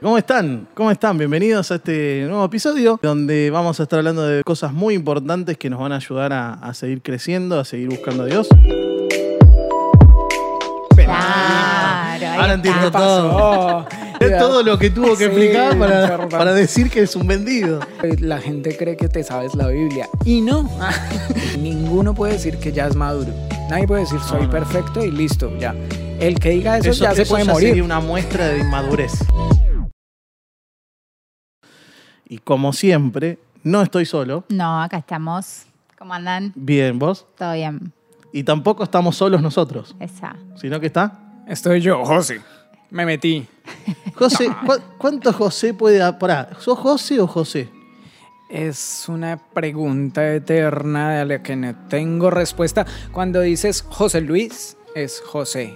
¿Cómo 0.00 0.16
están? 0.16 0.66
¿Cómo 0.74 0.90
están? 0.90 1.18
Bienvenidos 1.18 1.70
a 1.70 1.74
este 1.74 2.24
nuevo 2.26 2.44
episodio 2.46 2.98
donde 3.02 3.50
vamos 3.50 3.80
a 3.80 3.82
estar 3.82 3.98
hablando 3.98 4.26
de 4.26 4.42
cosas 4.44 4.72
muy 4.72 4.94
importantes 4.94 5.58
que 5.58 5.68
nos 5.68 5.78
van 5.78 5.92
a 5.92 5.96
ayudar 5.96 6.32
a, 6.32 6.54
a 6.54 6.72
seguir 6.72 7.02
creciendo, 7.02 7.60
a 7.60 7.64
seguir 7.66 7.90
buscando 7.90 8.22
a 8.22 8.26
Dios. 8.26 8.48
Claro, 10.94 11.06
ahí 12.16 12.24
Ahora 12.24 12.40
está. 12.40 12.54
entiendo 12.54 12.90
todo. 12.90 13.86
Es 14.20 14.36
todo 14.36 14.62
lo 14.62 14.78
que 14.78 14.90
tuvo 14.90 15.12
que 15.16 15.16
Sí, 15.16 15.24
explicar 15.24 15.78
para, 15.78 16.28
para 16.28 16.52
decir 16.52 16.90
que 16.90 17.00
es 17.00 17.16
un 17.16 17.26
vendido. 17.26 17.80
La 18.18 18.38
gente 18.38 18.76
cree 18.76 18.94
que 18.94 19.08
te 19.08 19.22
sabes 19.24 19.54
la 19.54 19.68
Biblia 19.68 20.10
y 20.26 20.42
no. 20.42 20.68
Ninguno 21.58 22.12
puede 22.14 22.34
decir 22.34 22.58
que 22.58 22.70
ya 22.70 22.86
es 22.86 22.94
maduro. 22.96 23.32
Nadie 23.70 23.86
puede 23.86 24.02
decir 24.02 24.20
soy 24.20 24.40
No, 24.40 24.44
no. 24.44 24.50
perfecto 24.50 25.02
y 25.02 25.10
listo, 25.10 25.50
ya. 25.58 25.74
El 26.20 26.38
que 26.38 26.50
diga 26.50 26.76
eso, 26.76 26.90
Eso, 26.90 27.04
ya 27.04 27.14
se 27.14 27.22
eso 27.22 27.30
puede 27.32 27.46
ya 27.46 27.52
morir. 27.54 27.68
sería 27.70 27.82
una 27.84 28.00
muestra 28.00 28.48
de 28.48 28.58
inmadurez. 28.58 29.12
Y 32.30 32.38
como 32.38 32.72
siempre, 32.72 33.38
no 33.64 33.82
estoy 33.82 34.06
solo. 34.06 34.44
No, 34.48 34.80
acá 34.82 34.98
estamos. 34.98 35.64
¿Cómo 35.98 36.14
andan? 36.14 36.52
Bien, 36.54 36.98
vos. 36.98 37.26
Todo 37.36 37.52
bien. 37.54 37.92
Y 38.32 38.44
tampoco 38.44 38.84
estamos 38.84 39.16
solos 39.16 39.42
nosotros, 39.42 39.94
Esa. 39.98 40.36
sino 40.54 40.78
que 40.80 40.86
está 40.86 41.18
Estoy 41.48 41.80
yo, 41.80 42.04
José. 42.04 42.40
Me 42.90 43.04
metí. 43.04 43.46
José, 44.14 44.48
¿cu- 44.66 44.80
¿cuánto 44.96 45.32
José 45.32 45.74
puede 45.74 45.98
dar? 45.98 46.16
Pará, 46.18 46.50
¿sos 46.60 46.78
José 46.78 47.20
o 47.20 47.26
José? 47.26 47.68
Es 48.48 49.06
una 49.08 49.36
pregunta 49.36 50.32
eterna 50.32 51.20
a 51.20 51.24
la 51.24 51.42
que 51.42 51.56
no 51.56 51.74
tengo 51.88 52.30
respuesta. 52.30 52.86
Cuando 53.10 53.40
dices 53.40 53.82
José 53.82 54.20
Luis, 54.20 54.76
es 54.94 55.20
José. 55.26 55.74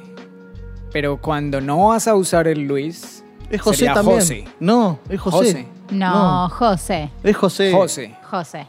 Pero 0.92 1.20
cuando 1.20 1.60
no 1.60 1.88
vas 1.88 2.06
a 2.06 2.14
usar 2.14 2.46
el 2.46 2.60
Luis, 2.68 3.23
Es 3.54 3.62
José 3.62 3.76
sería 3.78 3.94
también. 3.94 4.18
José. 4.20 4.44
No, 4.60 4.98
es 5.08 5.20
José. 5.20 5.36
José. 5.36 5.66
No, 5.90 6.48
José. 6.50 7.10
Es 7.22 7.36
José. 7.36 7.72
José. 7.72 8.15
José. 8.30 8.66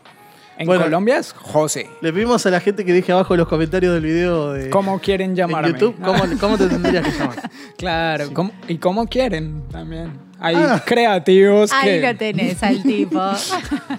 En 0.58 0.68
Bueno. 0.68 0.84
Colombia 0.84 1.18
es 1.18 1.34
José. 1.34 1.90
Le 2.02 2.14
pedimos 2.14 2.46
a 2.46 2.50
la 2.50 2.62
gente 2.62 2.86
que 2.86 2.94
deje 2.94 3.12
abajo 3.12 3.34
en 3.34 3.40
los 3.40 3.48
comentarios 3.50 3.94
del 3.94 4.04
video 4.04 4.54
de 4.54 4.70
¿Cómo 4.70 5.00
quieren 5.00 5.32
en 5.32 5.36
llamarme? 5.36 5.70
YouTube 5.72 5.96
cómo, 6.02 6.24
cómo 6.40 6.58
te 6.58 6.68
tendrías 6.68 7.06
que 7.06 7.12
llamar. 7.12 7.50
Claro, 7.78 8.30
¿cómo- 8.34 8.52
y 8.68 8.78
cómo 8.78 9.06
quieren 9.08 9.64
también. 9.70 10.18
Hay 10.40 10.56
Ah. 10.56 10.82
creativos 10.86 11.72
Ahí 11.74 12.00
que 12.02 12.08
lo 12.14 12.18
tenés 12.18 12.62
al 12.64 12.82
tipo. 12.84 13.20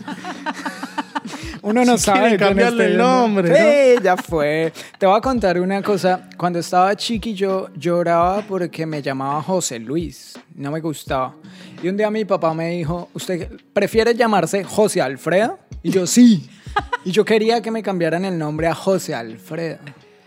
uno 1.67 1.85
no 1.85 1.99
Si 1.99 2.05
sabe 2.05 2.37
cambiarle 2.37 2.85
esté 2.85 2.93
el 2.93 2.99
nombre, 2.99 3.97
Sí, 3.97 4.03
ya 4.03 4.17
fue. 4.17 4.73
Te 4.99 5.07
voy 5.07 5.19
a 5.19 5.21
contar 5.21 5.61
una 5.61 5.83
cosa. 5.83 6.29
Cuando 6.37 6.59
estaba 6.61 6.95
chiquillo 6.97 7.71
lloraba 7.75 8.43
porque 8.43 8.87
me 8.87 9.03
llamaba 9.03 9.43
José 9.43 9.79
Luis. 9.79 10.39
No 10.55 10.71
me 10.71 10.81
gustaba. 10.81 11.35
Y 11.83 11.89
un 11.89 11.97
día 11.97 12.11
mi 12.11 12.25
papá 12.25 12.55
me 12.55 12.71
dijo, 12.71 13.09
¿usted 13.13 13.51
prefiere 13.73 14.15
llamarse 14.15 14.65
José 14.65 15.01
Alfredo? 15.03 15.59
Y 15.83 15.91
yo 15.91 16.07
sí. 16.07 16.49
Y 17.05 17.11
yo 17.11 17.25
quería 17.25 17.61
que 17.61 17.71
me 17.71 17.83
cambiaran 17.83 18.25
el 18.25 18.39
nombre 18.39 18.67
a 18.67 18.75
José 18.75 19.15
Alfredo. 19.15 19.79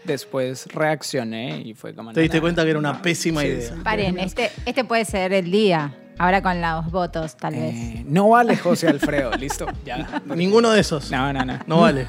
Después 0.03 0.65
reaccioné 0.73 1.61
y 1.61 1.73
fue 1.73 1.93
como... 1.93 2.13
Te 2.13 2.21
diste 2.21 2.41
cuenta 2.41 2.63
que 2.63 2.69
era 2.71 2.79
una 2.79 3.01
pésima 3.01 3.41
Sí, 3.41 3.47
idea. 3.47 3.75
Paren, 3.83 4.17
este, 4.19 4.49
este 4.65 4.83
puede 4.83 5.05
ser 5.05 5.33
el 5.33 5.51
día. 5.51 5.95
Ahora 6.19 6.41
con 6.43 6.61
los 6.61 6.91
votos, 6.91 7.37
tal 7.37 7.53
vez. 7.55 7.73
Eh, 7.73 8.05
no 8.05 8.29
vale 8.29 8.57
José 8.57 8.89
Alfredo, 8.89 9.31
listo. 9.39 9.65
Ya. 9.85 10.21
Ninguno 10.25 10.69
de 10.71 10.81
esos. 10.81 11.09
No, 11.09 11.31
no, 11.31 11.45
no. 11.45 11.57
No 11.65 11.81
vale. 11.81 12.07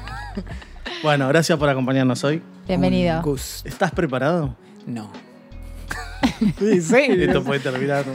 Bueno, 1.01 1.27
gracias 1.29 1.57
por 1.57 1.69
acompañarnos 1.69 2.21
hoy. 2.25 2.41
Bienvenido. 2.67 3.17
Un 3.17 3.23
gusto. 3.23 3.67
¿Estás 3.67 3.91
preparado? 3.91 4.55
No. 4.85 5.09
Sí, 6.59 6.81
sí. 6.81 6.95
Esto 7.09 7.43
puede 7.43 7.59
terminar 7.61 8.05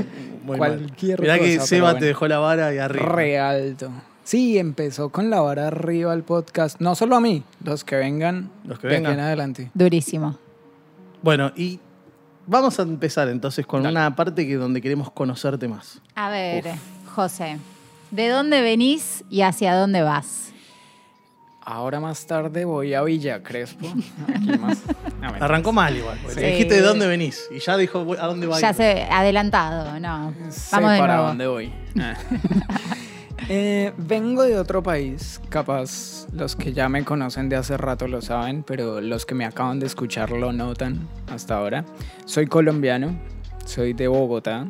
muy 0.44 0.56
Cualquier 0.58 1.18
mal. 1.18 1.22
Mirá 1.22 1.38
que 1.38 1.56
cosa, 1.56 1.66
Seba 1.66 1.98
te 1.98 2.04
dejó 2.04 2.28
la 2.28 2.38
vara 2.38 2.72
y 2.72 2.78
arriba. 2.78 3.06
Re 3.06 3.38
alto. 3.38 3.90
Sí, 4.22 4.58
empezó 4.58 5.08
con 5.10 5.28
la 5.30 5.40
vara 5.40 5.66
arriba 5.68 6.12
el 6.14 6.22
podcast. 6.22 6.80
No 6.80 6.94
solo 6.94 7.16
a 7.16 7.20
mí, 7.20 7.42
los 7.64 7.84
que 7.84 7.96
vengan 7.96 8.50
Los 8.64 8.78
que 8.78 8.86
de 8.88 8.94
aquí 8.96 9.02
vengan. 9.04 9.18
en 9.18 9.24
adelante. 9.24 9.70
Durísimo. 9.74 10.38
Bueno, 11.22 11.52
y 11.56 11.80
vamos 12.46 12.78
a 12.78 12.82
empezar 12.82 13.28
entonces 13.28 13.66
con 13.66 13.82
Dale. 13.82 13.96
una 13.98 14.14
parte 14.16 14.46
que 14.46 14.54
donde 14.56 14.80
queremos 14.80 15.10
conocerte 15.10 15.68
más. 15.68 16.00
A 16.14 16.30
ver, 16.30 16.64
José. 17.14 17.58
¿De 18.10 18.28
dónde 18.28 18.60
venís 18.62 19.24
y 19.30 19.42
hacia 19.42 19.74
dónde 19.74 20.02
vas? 20.02 20.44
Ahora 21.68 21.98
más 21.98 22.24
tarde 22.26 22.64
voy 22.64 22.94
a 22.94 23.02
Villa 23.02 23.42
Crespo. 23.42 23.88
Aquí 24.28 24.56
más. 24.58 24.78
No. 25.20 25.28
Arrancó 25.40 25.72
mal 25.72 25.96
igual. 25.96 26.16
Sí. 26.32 26.40
dijiste 26.40 26.74
de 26.74 26.80
dónde 26.82 27.08
venís 27.08 27.48
y 27.50 27.58
ya 27.58 27.76
dijo 27.76 28.04
"Voy- 28.04 28.18
a 28.18 28.26
dónde 28.26 28.46
va. 28.46 28.56
a 28.56 28.60
Ya 28.60 28.70
ir". 28.70 28.74
sé, 28.76 29.02
adelantado, 29.10 29.98
no. 29.98 30.32
Sé 30.50 30.76
Vamos 30.76 30.92
de 30.92 30.98
para 30.98 31.14
nuevo. 31.14 31.28
dónde 31.28 31.46
voy. 31.48 31.72
Eh, 33.48 33.92
vengo 33.96 34.42
de 34.42 34.58
otro 34.58 34.82
país, 34.82 35.40
capaz 35.48 36.26
los 36.32 36.56
que 36.56 36.72
ya 36.72 36.88
me 36.88 37.04
conocen 37.04 37.48
de 37.48 37.54
hace 37.54 37.76
rato 37.76 38.08
lo 38.08 38.20
saben, 38.20 38.64
pero 38.64 39.00
los 39.00 39.24
que 39.24 39.36
me 39.36 39.44
acaban 39.44 39.78
de 39.78 39.86
escuchar 39.86 40.32
lo 40.32 40.52
notan 40.52 41.06
hasta 41.28 41.56
ahora. 41.56 41.84
Soy 42.24 42.46
colombiano, 42.48 43.16
soy 43.64 43.92
de 43.92 44.08
Bogotá 44.08 44.66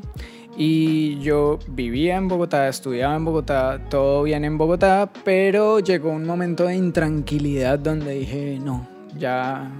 y 0.58 1.18
yo 1.20 1.58
vivía 1.68 2.16
en 2.16 2.28
Bogotá, 2.28 2.68
estudiaba 2.68 3.16
en 3.16 3.24
Bogotá, 3.24 3.80
todo 3.88 4.22
bien 4.24 4.44
en 4.44 4.58
Bogotá, 4.58 5.10
pero 5.24 5.80
llegó 5.80 6.10
un 6.10 6.26
momento 6.26 6.66
de 6.66 6.76
intranquilidad 6.76 7.78
donde 7.78 8.12
dije, 8.12 8.58
no, 8.62 8.86
ya 9.16 9.70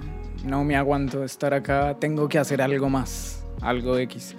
no 0.43 0.63
me 0.63 0.75
aguanto 0.75 1.23
estar 1.23 1.53
acá, 1.53 1.95
tengo 1.99 2.27
que 2.27 2.39
hacer 2.39 2.63
algo 2.63 2.89
más, 2.89 3.43
algo 3.61 3.95
X. 3.99 4.35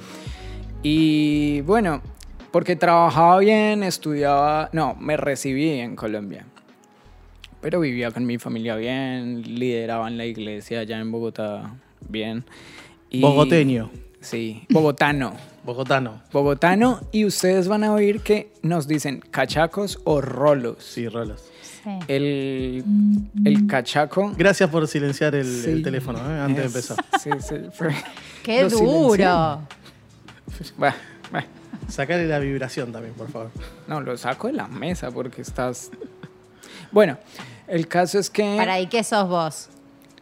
Y 0.83 1.61
bueno, 1.61 2.03
porque 2.51 2.77
trabajaba 2.77 3.39
bien, 3.39 3.83
estudiaba, 3.83 4.69
no, 4.73 4.95
me 4.99 5.17
recibí 5.17 5.71
en 5.81 5.97
Colombia. 5.97 6.47
Pero 7.61 7.81
vivía 7.81 8.11
con 8.13 8.25
mi 8.25 8.39
familia 8.39 8.77
bien, 8.77 9.43
lideraba 9.59 10.07
en 10.09 10.17
la 10.17 10.25
iglesia 10.27 10.81
allá 10.81 10.99
en 11.01 11.11
Bogotá 11.11 11.75
bien. 12.09 12.45
Y- 13.11 13.21
Bogoteño, 13.21 13.91
Sí, 14.21 14.65
bogotano. 14.71 15.33
bogotano. 15.65 16.21
Bogotano 16.33 17.01
y 17.13 17.25
ustedes 17.25 17.69
van 17.69 17.85
a 17.85 17.93
oír 17.93 18.21
que 18.21 18.53
nos 18.63 18.89
dicen 18.89 19.21
cachacos 19.31 20.01
o 20.05 20.21
rolos. 20.21 20.77
Sí, 20.85 21.09
Rolos. 21.09 21.45
Sí. 21.85 21.91
El, 22.09 22.85
el 23.45 23.67
cachaco... 23.69 24.33
Gracias 24.37 24.69
por 24.71 24.87
silenciar 24.89 25.35
el, 25.37 25.47
Sí, 25.47 25.71
el 25.71 25.83
teléfono 25.85 26.19
eh, 26.19 26.41
antes 26.41 26.65
es- 26.67 26.73
de 26.73 26.79
empezar. 26.95 27.05
Sí, 27.21 27.31
sí, 27.41 27.55
fue- 27.73 27.95
¡Qué 28.43 28.65
duro! 28.65 29.61
Bah, 30.77 30.95
bah. 31.31 31.45
Sacarle 31.89 32.27
la 32.27 32.39
vibración 32.39 32.93
también, 32.93 33.15
por 33.15 33.29
favor. 33.31 33.51
No, 33.87 34.01
lo 34.01 34.17
saco 34.17 34.47
de 34.49 34.53
la 34.55 34.69
mesa 34.69 35.11
porque 35.11 35.43
estás... 35.43 35.91
Bueno, 36.93 37.19
el 37.67 37.89
caso 37.89 38.19
es 38.19 38.31
que 38.31 38.57
Para, 38.57 38.79
¿y 38.81 38.87
qué 38.87 39.03
sos 39.03 39.29
vos? 39.29 39.69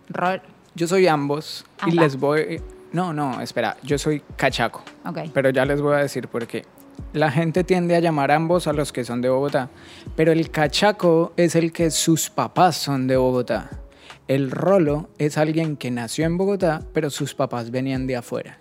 Ro- 0.08 0.40
yo 0.74 0.86
soy 0.86 1.06
ambos 1.06 1.64
y 1.86 1.90
les 1.92 2.16
voy... 2.18 2.62
No, 2.92 3.12
no, 3.12 3.40
espera, 3.40 3.76
yo 3.82 3.98
soy 3.98 4.22
cachaco, 4.36 4.82
Ok. 5.04 5.18
pero 5.34 5.50
ya 5.50 5.64
les 5.64 5.80
voy 5.80 5.94
a 5.94 5.98
decir 5.98 6.28
por 6.28 6.46
qué. 6.46 6.64
La 7.12 7.30
gente 7.30 7.62
tiende 7.64 7.94
a 7.96 8.00
llamar 8.00 8.30
ambos 8.30 8.66
a 8.68 8.72
los 8.72 8.92
que 8.92 9.04
son 9.04 9.20
de 9.20 9.28
Bogotá, 9.28 9.68
pero 10.14 10.32
el 10.32 10.50
cachaco 10.50 11.32
es 11.36 11.54
el 11.56 11.72
que 11.72 11.90
sus 11.90 12.30
papás 12.30 12.76
son 12.76 13.06
de 13.06 13.16
Bogotá. 13.16 13.70
El 14.28 14.50
rolo 14.50 15.08
es 15.18 15.36
alguien 15.36 15.76
que 15.76 15.90
nació 15.90 16.24
en 16.26 16.38
Bogotá, 16.38 16.82
pero 16.92 17.10
sus 17.10 17.34
papás 17.34 17.70
venían 17.70 18.06
de 18.06 18.16
afuera. 18.16 18.58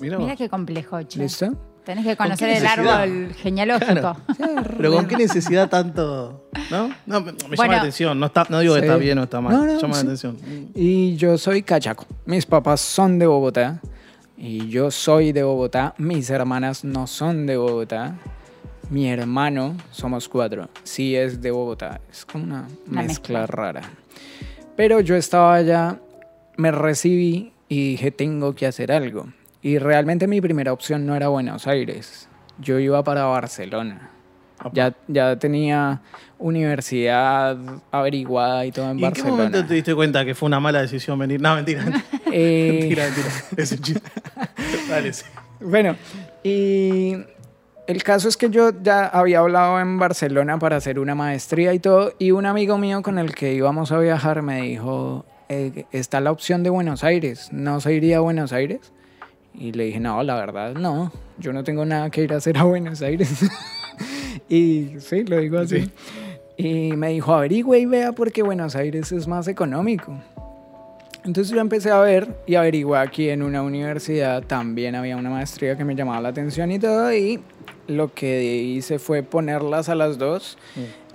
Mira, 0.00 0.18
Mira 0.18 0.34
qué 0.36 0.48
complejo, 0.48 1.00
che. 1.04 1.18
¿Listo? 1.20 1.52
Tenés 1.86 2.04
que 2.04 2.16
¿Con 2.16 2.26
conocer 2.26 2.50
el 2.50 2.66
árbol 2.66 3.32
genealógico. 3.36 4.16
Pero 4.76 4.92
con 4.92 5.06
qué 5.06 5.16
necesidad 5.16 5.68
tanto, 5.70 6.48
¿no? 6.70 6.88
No, 7.06 7.20
me, 7.20 7.30
me 7.32 7.38
llama 7.38 7.54
Bueno. 7.56 7.72
la 7.72 7.78
atención. 7.78 8.18
No, 8.20 8.26
está, 8.26 8.44
no 8.50 8.58
digo 8.58 8.74
que 8.74 8.80
Sí. 8.80 8.86
está 8.86 8.96
bien 8.98 9.18
o 9.18 9.22
está 9.22 9.40
mal. 9.40 9.52
No, 9.54 9.64
no, 9.64 9.80
llama 9.80 9.94
sí. 9.94 10.00
la 10.04 10.12
atención. 10.12 10.36
Y 10.74 11.14
yo 11.16 11.38
soy 11.38 11.62
cachaco. 11.62 12.04
Mis 12.24 12.44
papás 12.44 12.80
son 12.80 13.18
de 13.20 13.26
Bogotá. 13.28 13.80
Y 14.36 14.68
yo 14.68 14.90
soy 14.90 15.30
de 15.32 15.44
Bogotá. 15.44 15.94
Mis 15.96 16.28
hermanas 16.28 16.82
no 16.84 17.06
son 17.06 17.46
de 17.46 17.56
Bogotá. 17.56 18.16
Mi 18.90 19.08
hermano, 19.08 19.76
somos 19.92 20.28
cuatro, 20.28 20.68
sí 20.84 21.16
es 21.16 21.40
de 21.40 21.50
Bogotá. 21.52 22.00
Es 22.10 22.24
como 22.24 22.44
una 22.44 22.66
Una 22.90 23.02
mezcla, 23.02 23.40
mezcla. 23.40 23.46
rara. 23.46 23.82
Pero 24.76 25.00
yo 25.00 25.16
estaba 25.16 25.54
allá, 25.54 25.98
me 26.56 26.70
recibí 26.70 27.52
y 27.68 27.90
dije, 27.92 28.10
tengo 28.10 28.54
que 28.54 28.66
hacer 28.66 28.92
algo. 28.92 29.26
Y 29.66 29.78
realmente 29.78 30.28
mi 30.28 30.40
primera 30.40 30.72
opción 30.72 31.06
no 31.06 31.16
era 31.16 31.26
Buenos 31.26 31.66
Aires. 31.66 32.28
Yo 32.60 32.78
iba 32.78 33.02
para 33.02 33.24
Barcelona. 33.24 34.10
Ya, 34.72 34.94
ya 35.08 35.36
tenía 35.40 36.02
universidad 36.38 37.58
averiguada 37.90 38.64
y 38.64 38.70
todo 38.70 38.92
en 38.92 39.00
¿Y 39.00 39.04
en 39.04 39.12
qué 39.12 39.22
Barcelona. 39.22 39.36
momento 39.48 39.66
te 39.66 39.74
diste 39.74 39.92
cuenta 39.92 40.24
que 40.24 40.36
fue 40.36 40.46
una 40.46 40.60
mala 40.60 40.82
decisión 40.82 41.18
venir? 41.18 41.40
No, 41.40 41.56
mentira. 41.56 41.82
Eh, 42.32 42.78
mentira, 42.78 43.06
mentira. 43.06 43.28
Es 43.56 43.72
un 43.72 43.78
chiste. 43.80 44.08
Dale, 44.88 45.12
sí. 45.12 45.24
Bueno, 45.60 45.96
y 46.44 47.16
el 47.88 48.04
caso 48.04 48.28
es 48.28 48.36
que 48.36 48.48
yo 48.50 48.70
ya 48.84 49.06
había 49.06 49.40
hablado 49.40 49.80
en 49.80 49.98
Barcelona 49.98 50.60
para 50.60 50.76
hacer 50.76 51.00
una 51.00 51.16
maestría 51.16 51.74
y 51.74 51.80
todo, 51.80 52.12
y 52.20 52.30
un 52.30 52.46
amigo 52.46 52.78
mío 52.78 53.02
con 53.02 53.18
el 53.18 53.34
que 53.34 53.52
íbamos 53.54 53.90
a 53.90 53.98
viajar 53.98 54.42
me 54.42 54.60
dijo, 54.62 55.24
eh, 55.48 55.86
está 55.90 56.20
la 56.20 56.30
opción 56.30 56.62
de 56.62 56.70
Buenos 56.70 57.02
Aires, 57.02 57.48
¿no 57.50 57.80
se 57.80 57.94
iría 57.94 58.18
a 58.18 58.20
Buenos 58.20 58.52
Aires? 58.52 58.92
Y 59.58 59.72
le 59.72 59.84
dije, 59.84 60.00
no, 60.00 60.22
la 60.22 60.34
verdad, 60.34 60.74
no, 60.74 61.12
yo 61.38 61.52
no 61.52 61.64
tengo 61.64 61.84
nada 61.84 62.10
que 62.10 62.22
ir 62.22 62.32
a 62.32 62.36
hacer 62.36 62.58
a 62.58 62.64
Buenos 62.64 63.02
Aires. 63.02 63.44
y 64.48 64.96
sí, 64.98 65.24
lo 65.24 65.38
digo 65.38 65.58
así. 65.58 65.82
Sí. 65.82 65.92
Y 66.58 66.96
me 66.96 67.10
dijo, 67.10 67.34
averigüe 67.34 67.78
y 67.78 67.86
vea 67.86 68.12
porque 68.12 68.42
Buenos 68.42 68.76
Aires 68.76 69.12
es 69.12 69.26
más 69.26 69.46
económico. 69.48 70.18
Entonces 71.24 71.52
yo 71.52 71.60
empecé 71.60 71.90
a 71.90 71.98
ver 72.00 72.36
y 72.46 72.54
averigué 72.54 72.96
aquí 72.96 73.28
en 73.28 73.42
una 73.42 73.62
universidad, 73.62 74.42
también 74.44 74.94
había 74.94 75.16
una 75.16 75.28
maestría 75.28 75.76
que 75.76 75.84
me 75.84 75.96
llamaba 75.96 76.20
la 76.20 76.28
atención 76.28 76.70
y 76.70 76.78
todo, 76.78 77.12
y 77.12 77.40
lo 77.88 78.14
que 78.14 78.54
hice 78.54 78.98
fue 78.98 79.22
ponerlas 79.22 79.88
a 79.88 79.96
las 79.96 80.18
dos 80.18 80.56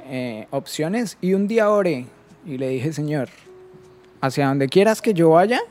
eh, 0.07 0.47
opciones 0.51 1.17
y 1.21 1.33
un 1.33 1.47
día 1.47 1.69
oré 1.69 2.07
y 2.45 2.57
le 2.57 2.69
dije, 2.69 2.91
Señor, 2.91 3.29
hacia 4.19 4.47
donde 4.47 4.67
quieras 4.67 5.01
que 5.01 5.13
yo 5.13 5.29
vaya, 5.29 5.61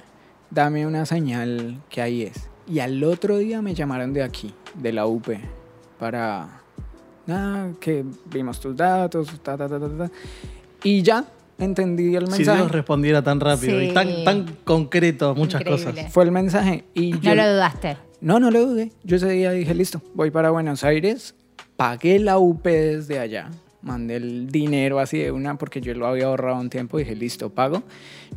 dame 0.51 0.87
una 0.87 1.05
señal 1.05 1.81
que 1.91 2.01
ahí 2.01 2.23
es. 2.23 2.50
Y 2.71 2.79
al 2.79 3.03
otro 3.05 3.39
día 3.39 3.61
me 3.63 3.75
llamaron 3.75 4.13
de 4.13 4.23
aquí, 4.23 4.53
de 4.75 4.93
la 4.93 5.07
UP, 5.07 5.27
para, 5.99 6.61
nada, 7.27 7.73
que 7.81 8.05
vimos 8.33 8.61
tus 8.61 8.77
datos, 8.77 9.29
ta, 9.43 9.57
ta, 9.57 9.69
ta, 9.69 9.81
ta, 9.81 9.89
ta. 9.89 10.11
Y 10.85 11.03
ya, 11.03 11.25
entendí 11.59 12.15
el 12.15 12.27
Si 12.29 12.33
mensaje. 12.39 12.59
Dios 12.59 12.71
respondiera 12.71 13.23
tan 13.23 13.41
rápido 13.41 13.81
y 13.83 13.89
Sí. 13.89 13.95
tan, 13.95 14.25
tan 14.25 14.47
concreto 14.65 15.35
muchas 15.35 15.61
Increíble. 15.63 15.93
cosas. 15.93 16.13
Fue 16.13 16.25
el 16.25 16.31
mensaje. 16.33 16.85
Y 16.95 17.19
yo, 17.19 17.35
No 17.35 17.43
lo 17.43 17.53
dudaste. 17.53 17.97
no, 18.21 18.39
no 18.41 18.51
lo 18.51 18.65
dudé. 18.67 18.93
Yo 19.05 19.17
ese 19.17 19.29
día 19.31 19.51
dije, 19.51 19.75
listo, 19.75 20.01
voy 20.15 20.31
para 20.31 20.51
Buenos 20.51 20.85
Aires. 20.85 21.35
Pagué 21.77 22.19
la 22.19 22.39
UP 22.39 22.63
desde 22.63 23.19
allá. 23.19 23.51
Mandé 23.83 24.17
el 24.17 24.51
dinero 24.51 24.99
así 25.01 25.19
de 25.19 25.33
una 25.33 25.57
porque 25.57 25.81
yo 25.81 25.95
lo 25.95 26.07
había 26.07 26.27
ahorrado 26.27 26.61
un 26.61 26.69
tiempo. 26.71 26.99
Dije, 26.99 27.17
listo, 27.17 27.49
pago. 27.51 27.83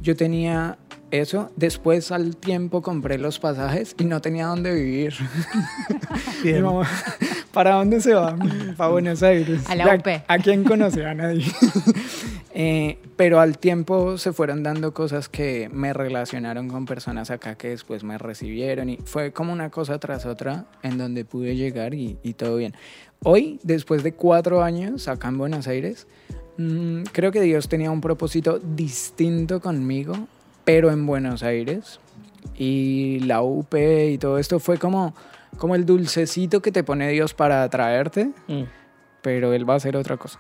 Yo 0.02 0.16
tenía 0.16 0.78
eso. 1.14 1.52
Después 1.56 2.12
al 2.12 2.36
tiempo 2.36 2.82
compré 2.82 3.18
los 3.18 3.40
pasajes 3.40 3.96
y 3.98 4.06
no 4.06 4.22
tenía 4.22 4.48
dónde 4.48 4.74
vivir. 4.74 5.14
Mi 6.44 6.54
mamá, 6.54 6.88
¿Para 7.54 7.76
dónde 7.76 8.02
se 8.02 8.16
va? 8.16 8.36
Para 8.76 8.90
Buenos 8.90 9.22
Aires. 9.22 9.62
A 9.70 9.76
la 9.76 9.96
UP. 9.96 10.08
¿A 10.28 10.40
quién 10.40 10.64
conoce? 10.64 11.06
A 11.06 11.14
nadie. 11.14 11.46
Eh, 12.56 13.00
pero 13.16 13.40
al 13.40 13.58
tiempo 13.58 14.20
se 14.20 14.32
fueron 14.32 14.62
dando 14.62 14.94
cosas 14.94 15.28
que 15.28 15.72
me 15.74 15.92
relacionaron 15.92 16.70
con 16.70 16.86
personas 16.86 17.32
acá 17.32 17.56
que 17.56 17.70
después 17.70 18.04
me 18.04 18.20
recibieron 18.20 18.90
y 18.90 18.98
fue 19.06 19.32
como 19.32 19.52
una 19.52 19.72
cosa 19.72 19.98
tras 19.98 20.28
otra 20.28 20.66
en 20.84 21.00
donde 21.00 21.26
pude 21.26 21.56
llegar 21.56 21.96
y, 21.96 22.20
y 22.22 22.34
todo 22.34 22.58
bien. 22.58 22.76
Hoy, 23.24 23.60
después 23.64 24.04
de 24.04 24.14
cuatro 24.14 24.62
años 24.62 25.08
acá 25.08 25.30
en 25.30 25.40
Buenos 25.40 25.68
Aires, 25.68 26.06
mm, 26.58 27.06
creo 27.12 27.32
que 27.32 27.42
Dios 27.42 27.68
tenía 27.70 27.90
un 27.90 28.02
propósito 28.02 28.60
distinto 28.60 29.60
conmigo, 29.60 30.28
pero 30.64 30.92
en 30.92 31.06
Buenos 31.06 31.44
Aires. 31.44 32.00
Y 32.58 33.20
la 33.22 33.42
UP 33.42 33.74
y 33.76 34.18
todo 34.18 34.38
esto 34.38 34.60
fue 34.60 34.78
como, 34.78 35.16
como 35.58 35.76
el 35.76 35.86
dulcecito 35.86 36.62
que 36.62 36.72
te 36.72 36.84
pone 36.84 37.10
Dios 37.10 37.34
para 37.34 37.64
atraerte, 37.64 38.32
Mm. 38.48 38.64
pero 39.22 39.54
Él 39.54 39.68
va 39.68 39.74
a 39.76 39.78
hacer 39.78 39.96
otra 39.98 40.18
cosa. 40.18 40.40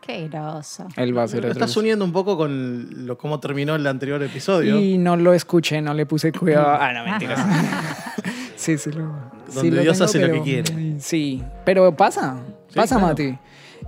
Qué 0.00 0.28
groso. 0.28 0.86
Él 0.96 1.16
va 1.16 1.22
a 1.22 1.24
hacer 1.24 1.40
Lo 1.42 1.48
otra 1.48 1.52
estás 1.52 1.70
cosa. 1.70 1.80
uniendo 1.80 2.04
un 2.04 2.12
poco 2.12 2.36
con 2.36 3.06
lo, 3.06 3.18
cómo 3.18 3.40
terminó 3.40 3.74
el 3.74 3.84
anterior 3.86 4.22
episodio. 4.22 4.78
Y 4.78 4.98
no 4.98 5.16
lo 5.16 5.34
escuché, 5.34 5.80
no 5.82 5.94
le 5.94 6.06
puse 6.06 6.30
cuidado. 6.30 6.68
Ah, 6.80 6.92
no, 6.92 7.04
mentiras. 7.04 7.40
sí, 8.56 8.78
sí 8.78 8.92
lo. 8.92 9.10
sí 9.48 9.54
Donde 9.56 9.70
lo 9.76 9.82
Dios 9.82 10.00
hace 10.00 10.18
lo 10.20 10.26
pero- 10.28 10.44
que 10.44 10.50
quiere. 10.62 11.00
Sí, 11.00 11.42
pero 11.64 11.96
pasa, 11.96 12.36
Sí, 12.68 12.74
pasa, 12.76 12.96
claro. 12.96 13.08
Mati. 13.08 13.38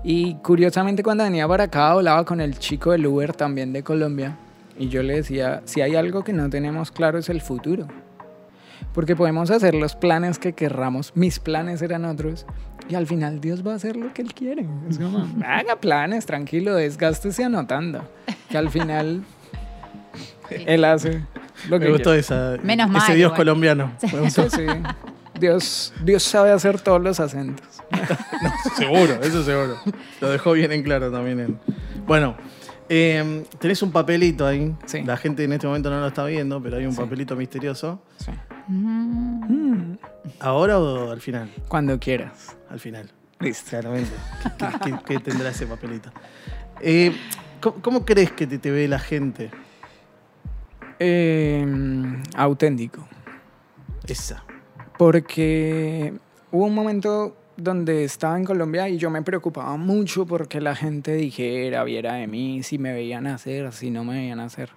Y 0.02 0.34
curiosamente 0.36 1.02
cuando 1.04 1.24
venía 1.24 1.46
para 1.46 1.64
acá 1.64 1.90
hablaba 1.90 2.24
con 2.24 2.40
el 2.40 2.58
chico 2.58 2.90
del 2.92 3.06
Uber 3.06 3.32
también 3.34 3.72
de 3.72 3.82
Colombia 3.82 4.36
y 4.78 4.88
yo 4.88 5.02
le 5.02 5.16
decía, 5.16 5.62
si 5.64 5.80
hay 5.80 5.96
algo 5.96 6.24
que 6.24 6.32
no 6.32 6.48
tenemos 6.50 6.90
claro 6.92 7.18
es 7.18 7.28
el 7.28 7.40
futuro. 7.40 7.86
Porque 8.94 9.16
podemos 9.16 9.50
hacer 9.50 9.74
los 9.74 9.94
planes 9.96 10.38
que 10.38 10.52
querramos, 10.54 11.12
mis 11.14 11.38
planes 11.40 11.82
eran 11.82 12.04
otros 12.04 12.46
y 12.88 12.94
al 12.94 13.06
final 13.06 13.40
Dios 13.40 13.66
va 13.66 13.72
a 13.72 13.76
hacer 13.76 13.96
lo 13.96 14.12
que 14.14 14.22
Él 14.22 14.32
quiere. 14.34 14.66
Es 14.88 14.98
como, 14.98 15.26
haga 15.44 15.76
planes, 15.76 16.26
tranquilo, 16.26 16.74
desgástese 16.74 17.44
anotando. 17.44 18.08
Que 18.50 18.56
al 18.58 18.70
final 18.70 19.24
Él 20.50 20.84
hace 20.84 21.22
lo 21.68 21.78
que 21.78 21.86
Me 21.86 21.92
gustó 21.92 22.14
esa, 22.14 22.56
Menos 22.62 22.86
ese 22.88 22.98
mal, 22.98 23.06
Dios 23.08 23.18
igual. 23.18 23.36
colombiano. 23.36 23.92
Me 24.12 24.20
gustó. 24.20 24.48
Sí, 24.48 24.56
sí. 24.58 24.66
Dios, 25.38 25.92
Dios 26.04 26.22
sabe 26.22 26.50
hacer 26.50 26.80
todos 26.80 27.00
los 27.02 27.20
acentos. 27.20 27.66
seguro, 28.76 29.14
eso 29.22 29.44
seguro. 29.44 29.76
Lo 30.20 30.30
dejó 30.30 30.52
bien 30.52 30.72
en 30.72 30.82
claro 30.82 31.10
también. 31.12 31.40
en- 31.40 31.58
Bueno, 32.06 32.36
eh, 32.88 33.44
tenés 33.58 33.82
un 33.82 33.90
papelito 33.92 34.46
ahí. 34.46 34.74
Sí. 34.86 35.02
La 35.04 35.16
gente 35.16 35.44
en 35.44 35.52
este 35.52 35.66
momento 35.66 35.90
no 35.90 36.00
lo 36.00 36.06
está 36.08 36.24
viendo, 36.24 36.62
pero 36.62 36.76
hay 36.78 36.86
un 36.86 36.92
Sí. 36.92 37.00
papelito 37.00 37.36
misterioso. 37.36 38.02
Sí. 38.18 38.30
Mm. 38.68 39.94
¿Ahora 40.40 40.78
o 40.78 41.10
al 41.10 41.20
final? 41.20 41.50
Cuando 41.68 41.98
quieras. 41.98 42.56
Al 42.70 42.80
final. 42.80 43.10
Listo. 43.40 43.70
Claramente. 43.70 44.10
¿Qué, 44.58 44.66
qué- 44.66 44.90
qué- 44.90 44.98
qué 45.04 45.18
tendrá 45.20 45.50
ese 45.50 45.66
papelito? 45.66 46.10
Eh, 46.80 47.14
¿cómo, 47.60 47.76
cómo 47.82 48.04
crees 48.04 48.32
que 48.32 48.46
te, 48.46 48.58
te 48.58 48.70
ve 48.70 48.88
la 48.88 48.98
gente? 48.98 49.50
Eh, 50.98 51.64
auténtico. 52.36 53.06
Esa. 54.06 54.44
Porque 54.96 56.14
hubo 56.50 56.64
un 56.66 56.74
momento 56.74 57.36
donde 57.58 58.04
estaba 58.04 58.38
en 58.38 58.44
Colombia 58.44 58.88
y 58.88 58.98
yo 58.98 59.10
me 59.10 59.22
preocupaba 59.22 59.76
mucho 59.76 60.24
porque 60.24 60.60
la 60.60 60.76
gente 60.76 61.14
dijera, 61.14 61.82
viera 61.82 62.14
de 62.14 62.28
mí, 62.28 62.62
si 62.62 62.78
me 62.78 62.92
veían 62.92 63.26
hacer, 63.26 63.72
si 63.72 63.90
no 63.90 64.04
me 64.04 64.14
veían 64.14 64.38
hacer. 64.38 64.70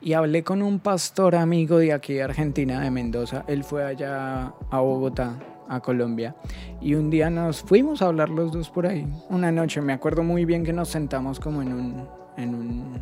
Y 0.00 0.12
hablé 0.12 0.42
con 0.42 0.60
un 0.60 0.80
pastor 0.80 1.36
amigo 1.36 1.78
de 1.78 1.92
aquí 1.92 2.14
de 2.14 2.24
Argentina, 2.24 2.80
de 2.80 2.90
Mendoza. 2.90 3.44
Él 3.46 3.62
fue 3.62 3.84
allá 3.84 4.52
a 4.70 4.80
Bogotá, 4.80 5.38
a 5.68 5.80
Colombia. 5.80 6.34
Y 6.80 6.94
un 6.94 7.10
día 7.10 7.30
nos 7.30 7.62
fuimos 7.62 8.02
a 8.02 8.06
hablar 8.06 8.28
los 8.28 8.52
dos 8.52 8.70
por 8.70 8.86
ahí. 8.86 9.06
Una 9.30 9.52
noche, 9.52 9.80
me 9.80 9.92
acuerdo 9.92 10.22
muy 10.24 10.44
bien 10.44 10.64
que 10.64 10.72
nos 10.72 10.88
sentamos 10.88 11.40
como 11.40 11.62
en 11.62 11.72
un... 11.72 12.08
En 12.36 12.54
un 12.54 13.00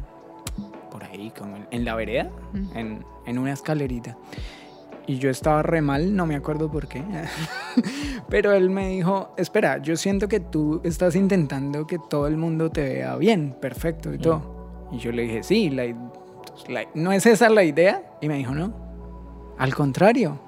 por 0.90 1.02
ahí, 1.02 1.32
como 1.36 1.56
en, 1.56 1.66
en 1.72 1.84
la 1.84 1.96
vereda, 1.96 2.30
en, 2.74 3.04
en 3.26 3.38
una 3.38 3.52
escalerita. 3.52 4.16
Y 5.06 5.18
yo 5.18 5.28
estaba 5.28 5.62
re 5.62 5.82
mal, 5.82 6.16
no 6.16 6.24
me 6.26 6.34
acuerdo 6.34 6.70
por 6.70 6.86
qué. 6.88 7.02
Pero 8.28 8.52
él 8.52 8.70
me 8.70 8.88
dijo, 8.88 9.34
espera, 9.36 9.78
yo 9.78 9.96
siento 9.96 10.28
que 10.28 10.40
tú 10.40 10.80
estás 10.82 11.14
intentando 11.14 11.86
que 11.86 11.98
todo 11.98 12.26
el 12.26 12.36
mundo 12.36 12.70
te 12.70 12.82
vea 12.82 13.16
bien, 13.16 13.54
perfecto 13.60 14.12
y 14.14 14.18
todo. 14.18 14.88
Y 14.92 14.98
yo 14.98 15.12
le 15.12 15.22
dije, 15.22 15.42
sí, 15.42 15.68
la 15.70 15.84
i- 15.86 15.96
la- 16.68 16.84
¿no 16.94 17.12
es 17.12 17.26
esa 17.26 17.48
la 17.50 17.64
idea? 17.64 18.02
Y 18.22 18.28
me 18.28 18.34
dijo, 18.36 18.54
no, 18.54 18.72
al 19.58 19.74
contrario. 19.74 20.38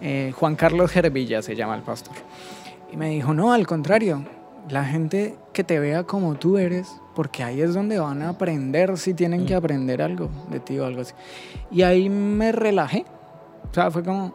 Eh, 0.00 0.32
Juan 0.34 0.56
Carlos 0.56 0.90
Gervilla 0.90 1.42
se 1.42 1.54
llama 1.54 1.76
el 1.76 1.82
pastor. 1.82 2.14
Y 2.90 2.96
me 2.96 3.10
dijo, 3.10 3.34
no, 3.34 3.52
al 3.52 3.66
contrario, 3.66 4.24
la 4.68 4.84
gente 4.84 5.36
que 5.52 5.62
te 5.62 5.78
vea 5.78 6.04
como 6.04 6.34
tú 6.36 6.56
eres, 6.58 6.92
porque 7.14 7.42
ahí 7.44 7.60
es 7.60 7.74
donde 7.74 7.98
van 7.98 8.22
a 8.22 8.30
aprender 8.30 8.96
si 8.98 9.12
tienen 9.14 9.44
que 9.46 9.54
aprender 9.54 10.00
algo 10.02 10.28
de 10.50 10.58
ti 10.60 10.78
o 10.78 10.86
algo 10.86 11.02
así. 11.02 11.12
Y 11.70 11.82
ahí 11.82 12.08
me 12.08 12.50
relajé. 12.52 13.04
O 13.72 13.74
sea, 13.74 13.90
fue 13.90 14.04
como, 14.04 14.34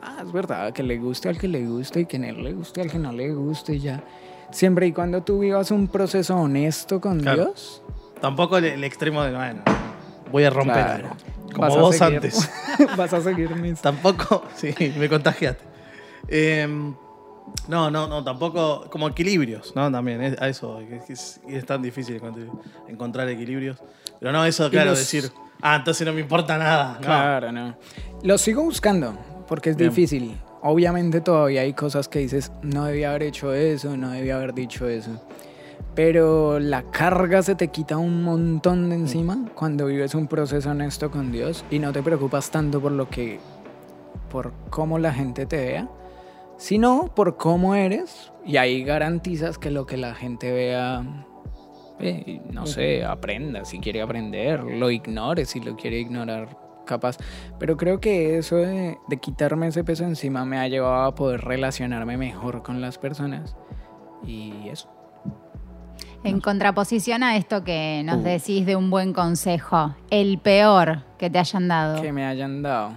ah, 0.00 0.22
es 0.24 0.30
verdad, 0.30 0.72
que 0.72 0.82
le 0.82 0.98
guste 0.98 1.28
al 1.30 1.38
que 1.38 1.48
le 1.48 1.66
guste 1.66 2.00
y 2.00 2.06
que 2.06 2.18
no 2.18 2.30
le 2.32 2.52
guste 2.52 2.82
al 2.82 2.90
que 2.90 2.98
no 2.98 3.12
le 3.12 3.32
guste 3.32 3.74
y 3.76 3.80
ya. 3.80 4.04
Siempre 4.50 4.86
y 4.86 4.92
cuando 4.92 5.22
tú 5.22 5.38
vivas 5.40 5.70
un 5.70 5.88
proceso 5.88 6.36
honesto 6.36 7.00
con 7.00 7.20
Claro. 7.20 7.44
Dios, 7.46 7.82
Tampoco 8.20 8.58
el, 8.58 8.64
el 8.66 8.84
extremo 8.84 9.22
de, 9.22 9.32
bueno, 9.34 9.62
voy 10.30 10.44
a 10.44 10.50
romper 10.50 10.74
Claro. 10.74 10.92
algo. 11.08 11.16
Como 11.54 11.62
vas 11.66 11.76
vos 11.76 11.96
seguir- 11.96 12.16
antes. 12.16 12.50
vas 12.96 13.12
a 13.12 13.20
seguir 13.22 13.54
mis... 13.56 13.80
Tampoco, 13.80 14.44
sí, 14.54 14.74
me 14.98 15.08
contagiaste. 15.08 15.64
Eh, 16.28 16.66
no, 17.68 17.90
no, 17.90 18.06
no, 18.06 18.22
tampoco, 18.24 18.86
como 18.90 19.08
equilibrios, 19.08 19.74
¿no? 19.76 19.90
También, 19.90 20.22
es- 20.22 20.40
a 20.40 20.48
eso, 20.48 20.80
es, 20.80 21.10
es- 21.10 21.40
es 21.48 21.64
tan 21.66 21.80
difícil 21.82 22.20
encont- 22.20 22.50
encontrar 22.88 23.28
equilibrios. 23.28 23.78
Pero 24.20 24.32
no, 24.32 24.44
eso, 24.44 24.68
claro, 24.70 24.90
los- 24.90 24.98
decir, 25.00 25.30
ah, 25.62 25.76
entonces 25.76 26.06
no 26.06 26.12
me 26.12 26.20
importa 26.20 26.58
nada. 26.58 26.98
Claro, 27.00 27.52
no. 27.52 27.76
Lo 28.22 28.38
sigo 28.38 28.62
buscando 28.62 29.16
porque 29.46 29.70
es 29.70 29.76
Bien. 29.76 29.90
difícil. 29.90 30.36
Obviamente 30.62 31.20
todavía 31.20 31.60
hay 31.60 31.74
cosas 31.74 32.08
que 32.08 32.20
dices, 32.20 32.50
no 32.62 32.86
debía 32.86 33.10
haber 33.10 33.24
hecho 33.24 33.52
eso, 33.52 33.96
no 33.96 34.10
debía 34.10 34.36
haber 34.36 34.54
dicho 34.54 34.88
eso. 34.88 35.22
Pero 35.94 36.58
la 36.58 36.82
carga 36.84 37.42
se 37.42 37.54
te 37.54 37.68
quita 37.68 37.98
un 37.98 38.22
montón 38.22 38.88
de 38.88 38.96
encima 38.96 39.44
cuando 39.54 39.86
vives 39.86 40.14
un 40.14 40.26
proceso 40.26 40.70
honesto 40.70 41.10
con 41.10 41.30
Dios 41.30 41.64
y 41.70 41.78
no 41.78 41.92
te 41.92 42.02
preocupas 42.02 42.50
tanto 42.50 42.80
por 42.80 42.92
lo 42.92 43.08
que, 43.08 43.38
por 44.30 44.52
cómo 44.70 44.98
la 44.98 45.12
gente 45.12 45.46
te 45.46 45.56
vea, 45.56 45.88
sino 46.56 47.12
por 47.14 47.36
cómo 47.36 47.74
eres 47.74 48.32
y 48.44 48.56
ahí 48.56 48.82
garantizas 48.84 49.58
que 49.58 49.70
lo 49.70 49.86
que 49.86 49.96
la 49.96 50.14
gente 50.14 50.50
vea, 50.50 51.04
eh, 52.00 52.40
no 52.50 52.66
sé, 52.66 53.04
aprenda, 53.04 53.64
si 53.64 53.78
quiere 53.78 54.02
aprender, 54.02 54.62
lo 54.64 54.90
ignore, 54.90 55.44
si 55.44 55.60
lo 55.60 55.76
quiere 55.76 55.98
ignorar, 56.00 56.56
capaz. 56.86 57.16
Pero 57.58 57.76
creo 57.76 58.00
que 58.00 58.38
eso 58.38 58.56
de, 58.56 58.98
de 59.08 59.16
quitarme 59.18 59.68
ese 59.68 59.84
peso 59.84 60.04
encima 60.04 60.44
me 60.44 60.58
ha 60.58 60.68
llevado 60.68 61.04
a 61.04 61.14
poder 61.14 61.40
relacionarme 61.42 62.16
mejor 62.16 62.62
con 62.62 62.80
las 62.80 62.98
personas 62.98 63.56
y 64.26 64.68
eso. 64.68 64.90
En 66.24 66.40
contraposición 66.40 67.22
a 67.22 67.36
esto 67.36 67.64
que 67.64 68.02
nos 68.04 68.16
Uh. 68.16 68.22
decís 68.22 68.64
de 68.64 68.76
un 68.76 68.88
buen 68.90 69.12
consejo, 69.12 69.94
el 70.10 70.38
peor 70.38 71.02
que 71.18 71.28
te 71.28 71.38
hayan 71.38 71.68
dado. 71.68 72.00
Que 72.00 72.12
me 72.12 72.24
hayan 72.24 72.62
dado. 72.62 72.92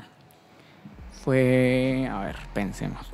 fue, 1.24 2.08
a 2.10 2.20
ver, 2.22 2.36
pensemos. 2.54 3.06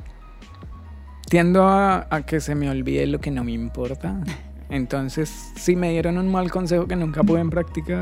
Tiendo 1.28 1.66
a, 1.66 2.06
a 2.12 2.22
que 2.28 2.40
se 2.42 2.54
me 2.54 2.70
olvide 2.70 3.08
lo 3.08 3.20
que 3.20 3.32
no 3.32 3.44
me 3.44 3.54
importa. 3.54 4.16
Entonces, 4.74 5.52
si 5.56 5.76
me 5.76 5.92
dieron 5.92 6.18
un 6.18 6.32
mal 6.32 6.50
consejo 6.50 6.88
que 6.88 6.96
nunca 6.96 7.22
pude 7.24 7.40
en 7.42 7.52
práctica, 7.52 7.96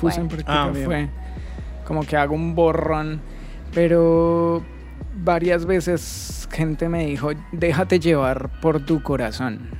puse 0.00 0.20
en 0.20 0.28
Fue. 0.28 0.36
práctica, 0.36 0.64
Ah, 0.64 0.70
fue 0.84 1.08
como 1.86 2.02
que 2.02 2.16
hago 2.16 2.34
un 2.34 2.54
borrón. 2.54 3.22
Pero 3.72 4.62
varias 5.16 5.64
veces 5.64 6.46
gente 6.52 6.88
me 6.90 7.06
dijo, 7.06 7.30
déjate 7.52 7.98
llevar 8.00 8.60
por 8.60 8.84
tu 8.84 9.02
corazón. 9.02 9.70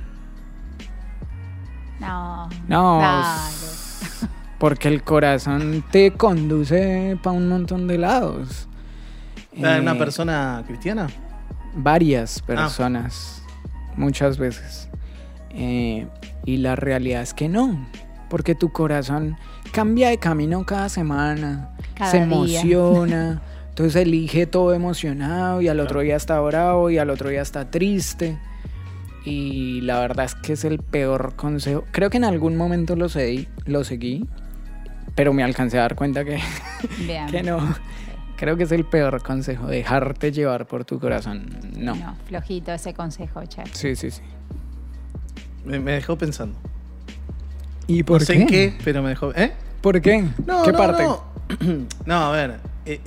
No. 1.99 2.49
No, 2.67 3.01
porque 4.57 4.87
el 4.87 5.03
corazón 5.03 5.83
te 5.91 6.11
conduce 6.11 7.17
para 7.23 7.35
un 7.37 7.47
montón 7.49 7.87
de 7.87 7.97
lados. 7.99 8.67
¿Era 9.53 9.79
¿Una 9.79 9.93
Eh, 9.93 9.95
persona 9.95 10.63
cristiana? 10.67 11.07
varias 11.75 12.39
Ah. 12.41 12.45
personas, 12.47 13.41
muchas 13.95 14.37
veces. 14.37 14.84
Eh, 15.55 16.07
y 16.45 16.57
la 16.57 16.75
realidad 16.75 17.21
es 17.21 17.33
que 17.33 17.47
no, 17.49 17.87
porque 18.29 18.55
tu 18.55 18.71
corazón 18.71 19.37
cambia 19.71 20.09
de 20.09 20.17
camino 20.17 20.65
cada 20.65 20.89
semana, 20.89 21.69
Cada 21.95 22.11
se 22.11 22.17
día. 22.17 22.25
emociona, 22.25 23.41
entonces 23.69 23.95
elige 24.01 24.45
todo 24.47 24.73
emocionado 24.73 25.61
y 25.61 25.67
al 25.69 25.79
otro 25.79 26.01
día 26.01 26.15
está 26.15 26.39
bravo 26.41 26.89
y 26.89 26.97
al 26.97 27.09
otro 27.09 27.29
día 27.29 27.41
está 27.41 27.69
triste. 27.71 28.37
Y 29.23 29.81
la 29.81 29.99
verdad 29.99 30.25
es 30.25 30.35
que 30.35 30.53
es 30.53 30.65
el 30.65 30.77
peor 30.79 31.35
consejo. 31.35 31.83
Creo 31.91 32.11
que 32.11 32.17
en 32.17 32.25
algún 32.25 32.55
momento 32.55 32.95
lo, 32.95 33.09
seguí, 33.09 33.47
lo 33.65 33.83
seguí, 33.83 34.27
pero 35.15 35.33
me 35.33 35.43
alcancé 35.43 35.79
a 35.79 35.81
dar 35.81 35.95
cuenta 35.95 36.23
que, 36.23 36.39
no. 37.43 37.57
Creo 38.37 38.55
que 38.57 38.63
es 38.65 38.71
el 38.71 38.85
peor 38.85 39.23
consejo, 39.23 39.65
dejarte 39.65 40.31
llevar 40.31 40.67
por 40.67 40.85
tu 40.85 40.99
corazón. 40.99 41.47
No. 41.75 41.95
No, 41.95 42.15
flojito 42.27 42.71
ese 42.71 42.93
consejo, 42.93 43.43
che. 43.45 43.63
Sí, 43.71 43.95
sí, 43.95 44.11
sí. 44.11 44.21
Me, 45.65 45.79
me 45.79 45.93
dejó 45.93 46.17
pensando. 46.17 46.57
¿Y 47.87 47.99
No 47.99 48.05
por 48.05 48.23
sé 48.23 48.33
qué? 48.35 48.41
en 48.41 48.47
qué, 48.47 48.77
pero 48.83 49.01
me 49.03 49.09
dejó. 49.09 49.31
¿Eh? 49.35 49.53
¿Por 49.81 49.99
qué? 50.01 50.23
No, 50.45 50.63
¿Qué 50.63 50.71
no, 50.71 50.77
parte? 50.77 51.03
No. 51.03 51.23
No, 52.05 52.15
a 52.15 52.31
ver. 52.31 52.59
eh, 52.85 52.99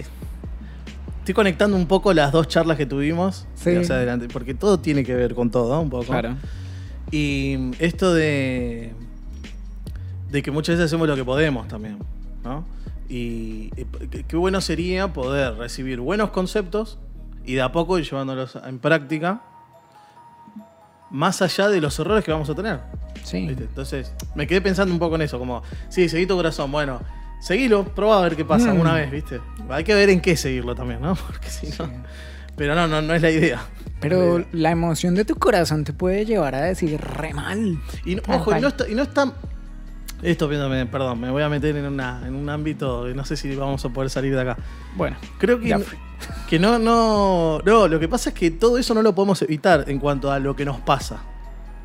estoy 1.20 1.34
conectando 1.34 1.76
un 1.76 1.86
poco 1.86 2.12
las 2.12 2.30
dos 2.32 2.48
charlas 2.48 2.76
que 2.76 2.86
tuvimos. 2.86 3.46
Sí. 3.54 3.84
Sea, 3.84 3.96
adelante, 3.96 4.28
porque 4.32 4.54
todo 4.54 4.78
tiene 4.78 5.04
que 5.04 5.14
ver 5.14 5.34
con 5.34 5.50
todo, 5.50 5.80
un 5.80 5.90
poco. 5.90 6.06
Claro. 6.06 6.36
Y 7.10 7.70
esto 7.78 8.12
de. 8.14 8.92
de 10.30 10.42
que 10.42 10.50
muchas 10.50 10.74
veces 10.76 10.86
hacemos 10.86 11.08
lo 11.08 11.16
que 11.16 11.24
podemos 11.24 11.66
también, 11.68 11.98
¿no? 12.44 12.64
Y 13.08 13.70
eh, 13.76 13.86
qué 14.28 14.36
bueno 14.36 14.60
sería 14.60 15.12
poder 15.12 15.54
recibir 15.54 16.00
buenos 16.00 16.30
conceptos 16.30 16.98
y 17.44 17.54
de 17.54 17.62
a 17.62 17.72
poco 17.72 17.98
ir 17.98 18.04
llevándolos 18.04 18.56
en 18.62 18.78
práctica, 18.78 19.40
más 21.10 21.40
allá 21.42 21.68
de 21.68 21.80
los 21.80 21.98
errores 21.98 22.24
que 22.24 22.32
vamos 22.32 22.48
a 22.50 22.54
tener. 22.54 22.80
Sí. 23.24 23.46
¿viste? 23.46 23.64
Entonces, 23.64 24.12
me 24.34 24.46
quedé 24.46 24.60
pensando 24.60 24.92
un 24.92 24.98
poco 24.98 25.16
en 25.16 25.22
eso, 25.22 25.38
como, 25.38 25.62
sí, 25.88 26.08
seguí 26.08 26.26
tu 26.26 26.36
corazón, 26.36 26.70
bueno, 26.72 27.00
seguilo, 27.40 27.84
probá 27.84 28.18
a 28.18 28.22
ver 28.22 28.36
qué 28.36 28.44
pasa 28.44 28.66
Mm. 28.66 28.70
alguna 28.70 28.94
vez, 28.94 29.10
¿viste? 29.10 29.40
Hay 29.68 29.84
que 29.84 29.94
ver 29.94 30.10
en 30.10 30.20
qué 30.20 30.36
seguirlo 30.36 30.74
también, 30.74 31.00
¿no? 31.00 31.14
Porque 31.26 31.48
si 31.48 31.68
no. 31.78 31.90
Pero 32.56 32.74
no, 32.74 32.86
no, 32.88 33.00
no 33.02 33.14
es 33.14 33.22
la 33.22 33.30
idea. 33.30 33.60
Pero 34.00 34.44
la 34.52 34.70
emoción 34.70 35.14
de 35.14 35.24
tu 35.24 35.34
corazón 35.36 35.84
te 35.84 35.92
puede 35.92 36.24
llevar 36.24 36.54
a 36.54 36.62
decir 36.62 37.00
re 37.00 37.32
mal. 37.34 37.78
Y, 38.04 38.14
no- 38.16 38.22
ojo, 38.28 38.56
y 38.56 38.60
no, 38.60 38.68
está, 38.68 38.88
y 38.88 38.94
no 38.94 39.02
está. 39.02 39.32
Esto, 40.22 40.48
viéndome, 40.48 40.84
perdón, 40.86 41.20
me 41.20 41.30
voy 41.30 41.42
a 41.42 41.48
meter 41.48 41.76
en, 41.76 41.84
una, 41.86 42.20
en 42.26 42.34
un 42.34 42.48
ámbito, 42.48 43.06
no 43.14 43.24
sé 43.24 43.36
si 43.36 43.54
vamos 43.54 43.84
a 43.84 43.88
poder 43.90 44.10
salir 44.10 44.34
de 44.34 44.40
acá. 44.40 44.56
Bueno, 44.96 45.16
Creo 45.38 45.60
que, 45.60 45.76
que 46.48 46.58
no, 46.58 46.78
no. 46.78 47.60
No, 47.64 47.86
lo 47.86 48.00
que 48.00 48.08
pasa 48.08 48.30
es 48.30 48.34
que 48.34 48.50
todo 48.50 48.78
eso 48.78 48.94
no 48.94 49.02
lo 49.02 49.14
podemos 49.14 49.40
evitar 49.42 49.84
en 49.86 50.00
cuanto 50.00 50.32
a 50.32 50.40
lo 50.40 50.56
que 50.56 50.64
nos 50.64 50.80
pasa. 50.80 51.18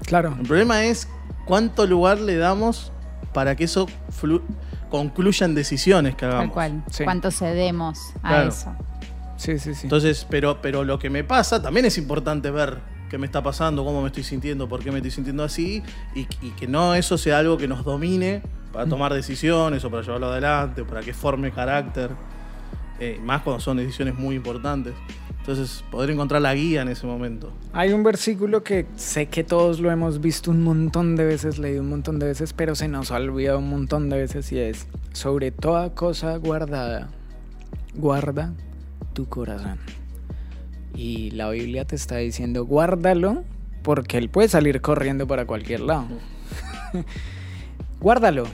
claro. 0.05 0.35
El 0.39 0.47
problema 0.47 0.83
es 0.83 1.07
cuánto 1.45 1.85
lugar 1.85 2.19
le 2.19 2.35
damos 2.37 2.91
para 3.33 3.55
que 3.55 3.65
eso 3.65 3.85
flu- 4.19 4.41
concluya 4.89 5.45
en 5.45 5.53
decisiones 5.55 6.15
que 6.15 6.25
hagamos. 6.25 6.45
Tal 6.45 6.51
cual. 6.53 6.83
Sí. 6.89 7.03
¿Cuánto 7.03 7.29
cedemos 7.29 7.99
a 8.23 8.29
Claro. 8.29 8.49
eso? 8.49 8.75
Sí, 9.37 9.59
sí, 9.59 9.75
sí. 9.75 9.81
Entonces, 9.83 10.25
pero, 10.29 10.59
pero 10.61 10.83
lo 10.83 10.97
que 10.97 11.09
me 11.11 11.23
pasa 11.23 11.61
también 11.61 11.85
es 11.85 11.97
importante 11.99 12.49
ver 12.49 12.77
qué 13.13 13.19
me 13.19 13.27
está 13.27 13.43
pasando, 13.43 13.85
cómo 13.85 14.01
me 14.01 14.07
estoy 14.07 14.23
sintiendo, 14.23 14.67
por 14.67 14.83
qué 14.83 14.89
me 14.89 14.97
estoy 14.97 15.11
sintiendo 15.11 15.43
así, 15.43 15.83
y, 16.15 16.21
y 16.41 16.49
que 16.57 16.65
no 16.65 16.95
eso 16.95 17.15
sea 17.15 17.37
algo 17.37 17.59
que 17.59 17.67
nos 17.67 17.85
domine 17.85 18.41
para 18.71 18.87
tomar 18.87 19.13
decisiones 19.13 19.85
o 19.85 19.91
para 19.91 20.01
llevarlo 20.01 20.31
adelante, 20.31 20.81
o 20.81 20.87
para 20.87 21.01
que 21.01 21.13
forme 21.13 21.51
carácter, 21.51 22.09
eh, 22.99 23.19
más 23.23 23.43
cuando 23.43 23.59
son 23.59 23.77
decisiones 23.77 24.15
muy 24.15 24.35
importantes. 24.35 24.95
Entonces, 25.37 25.85
poder 25.91 26.09
encontrar 26.09 26.41
la 26.41 26.55
guía 26.55 26.81
en 26.81 26.87
ese 26.87 27.05
momento. 27.05 27.53
Hay 27.71 27.93
un 27.93 28.01
versículo 28.01 28.63
que 28.63 28.87
sé 28.95 29.27
que 29.27 29.43
todos 29.43 29.79
lo 29.79 29.91
hemos 29.91 30.19
visto 30.19 30.49
un 30.49 30.63
montón 30.63 31.15
de 31.15 31.23
veces, 31.23 31.59
leído 31.59 31.83
un 31.83 31.89
montón 31.89 32.17
de 32.17 32.25
veces, 32.25 32.51
pero 32.53 32.73
se 32.73 32.87
nos 32.87 33.11
ha 33.11 33.17
olvidado 33.17 33.59
un 33.59 33.69
montón 33.69 34.09
de 34.09 34.17
veces 34.17 34.51
y 34.51 34.57
es, 34.57 34.87
sobre 35.11 35.51
toda 35.51 35.93
cosa 35.93 36.35
guardada, 36.37 37.09
guarda 37.93 38.55
tu 39.13 39.29
corazón. 39.29 39.77
Y 40.95 41.31
la 41.31 41.49
Biblia 41.49 41.85
te 41.85 41.95
está 41.95 42.17
diciendo, 42.17 42.65
guárdalo, 42.65 43.43
porque 43.81 44.17
él 44.17 44.29
puede 44.29 44.47
salir 44.47 44.81
corriendo 44.81 45.27
para 45.27 45.45
cualquier 45.45 45.81
lado. 45.81 46.07
Guárdalo, 47.99 48.45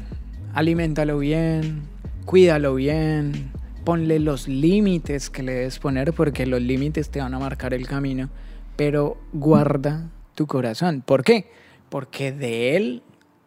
aliméntalo 0.54 1.20
bien, 1.20 1.82
cuídalo 2.26 2.76
bien, 2.76 3.52
ponle 3.84 4.20
los 4.20 4.48
límites 4.48 5.30
que 5.30 5.44
le 5.44 5.54
debes 5.54 5.80
poner, 5.80 6.14
porque 6.14 6.46
los 6.46 6.62
límites 6.62 7.10
te 7.10 7.20
van 7.20 7.34
a 7.34 7.40
marcar 7.40 7.74
el 7.74 7.88
camino, 7.88 8.30
pero 8.76 9.18
guarda 9.34 10.10
tu 10.36 10.46
corazón. 10.48 11.02
¿Por 11.06 11.24
qué? 11.24 11.50
Porque 11.90 12.32
de 12.32 12.76
él 12.76 13.04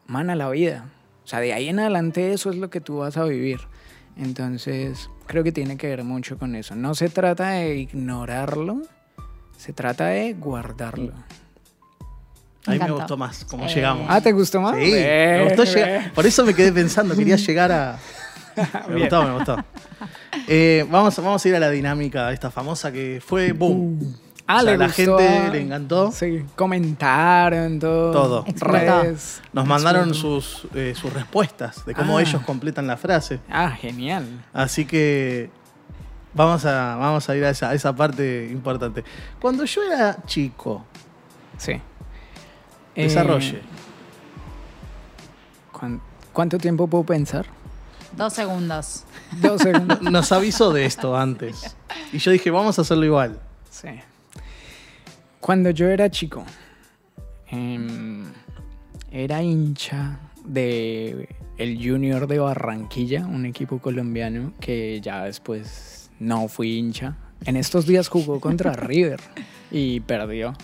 mana 0.07 0.35
la 0.35 0.51
vida. 0.51 0.91
O 1.25 1.29
sea, 1.29 1.41
de 1.41 1.53
ahí 1.53 1.69
en 1.69 1.79
adelante 1.79 2.33
eso 2.33 2.51
es 2.51 2.57
lo 2.57 2.71
que 2.71 2.81
tú 2.81 2.99
vas 2.99 3.17
a 3.17 3.25
vivir. 3.25 3.61
Entonces, 4.17 5.09
creo 5.27 5.43
que 5.45 5.53
tiene 5.53 5.77
que 5.77 5.89
ver 5.89 6.05
mucho 6.05 6.39
con 6.39 6.55
eso. 6.57 6.75
No 6.75 6.95
se 6.95 7.09
trata 7.09 7.51
de 7.51 7.77
ignorarlo, 7.77 8.83
se 9.57 9.73
trata 9.73 10.07
de 10.09 10.35
guardarlo. 10.35 11.13
A 12.67 12.71
mí 12.73 12.79
me 12.79 12.91
gustó 12.93 13.17
más 13.17 13.45
cómo 13.45 13.65
Eh. 13.67 13.75
llegamos. 13.75 14.07
Ah, 14.09 14.21
¿te 14.21 14.31
gustó 14.33 14.61
más? 14.61 14.77
Sí, 14.77 14.93
me 14.93 15.45
gustó 15.45 15.65
llegar. 15.65 16.13
Por 16.13 16.27
eso 16.27 16.45
me 16.47 16.55
quedé 16.55 16.73
pensando, 16.73 17.17
quería 17.17 17.37
llegar 17.37 17.73
a. 17.73 17.99
Me 18.89 18.95
Bien. 18.97 19.09
gustó, 19.09 19.23
me 19.25 19.35
gustó. 19.35 19.57
Eh, 20.49 20.85
vamos, 20.91 21.17
vamos 21.19 21.45
a 21.45 21.49
ir 21.49 21.55
a 21.55 21.61
la 21.61 21.71
dinámica 21.71 22.33
esta 22.33 22.51
famosa 22.51 22.91
que 22.91 23.23
fue 23.25 23.53
boom. 23.53 24.17
Ah, 24.53 24.57
O 24.59 24.61
sea, 24.63 24.73
le 24.73 24.79
la 24.79 24.87
gustó 24.87 25.19
gente 25.19 25.51
le 25.51 25.61
encantó. 25.63 26.13
Sí, 26.13 26.45
comentaron 26.57 27.79
todo. 27.79 28.11
Todo. 28.13 28.45
Explotó. 28.47 29.03
Redes. 29.03 29.41
Nos 29.53 29.67
mandaron 29.67 30.09
Explotó. 30.11 30.41
sus, 30.43 30.67
eh, 30.75 30.95
sus 30.95 31.13
respuestas 31.13 31.85
de 31.87 31.95
cómo 31.95 32.19
Ah. 32.19 32.23
ellos 32.23 32.43
completan 32.43 32.87
la 32.87 32.97
frase. 32.97 33.41
Ah, 33.51 33.71
genial. 33.71 34.27
Así 34.53 34.85
que 34.85 35.51
vamos 36.35 36.65
a, 36.67 36.97
vamos 36.97 37.29
a 37.29 37.37
ir 37.37 37.45
a 37.45 37.51
esa, 37.51 37.71
a 37.71 37.75
esa 37.75 37.95
parte 37.95 38.49
importante. 38.51 39.05
Cuando 39.41 39.65
yo 39.65 39.83
era 39.83 40.17
chico, 40.27 40.85
Sí. 41.59 41.81
desarrolle. 42.95 43.59
Eh, 43.59 43.63
¿cuán- 45.73 46.01
¿Cuánto 46.33 46.59
tiempo 46.59 46.87
puedo 46.87 47.05
pensar? 47.05 47.47
Dos 48.17 48.33
segundos. 48.35 49.05
Dos 49.41 49.63
segundos. 49.63 50.01
Nos 50.03 50.33
avisó 50.33 50.73
de 50.73 50.85
esto 50.87 51.17
antes. 51.17 51.77
Y 52.13 52.19
yo 52.19 52.31
dije, 52.31 52.51
vamos 52.51 52.79
a 52.79 52.83
hacerlo 52.83 53.05
igual. 53.05 53.39
Sí. 53.71 53.89
Cuando 55.43 55.71
yo 55.71 55.89
era 55.89 56.09
chico, 56.09 56.45
em, 57.49 58.23
era 59.11 59.43
hincha 59.43 60.21
de 60.45 61.29
el 61.59 61.77
Junior 61.85 62.29
de 62.29 62.39
Barranquilla, 62.39 63.27
un 63.27 63.45
equipo 63.45 63.79
colombiano 63.81 64.53
que 64.61 65.01
ya 65.01 65.25
después 65.25 66.11
no 66.21 66.47
fui 66.47 66.77
hincha. 66.79 67.17
En 67.45 67.57
estos 67.57 67.87
días 67.87 68.07
jugó 68.09 68.39
contra 68.39 68.73
River 68.75 69.21
y 69.73 69.99
perdió. 70.01 70.55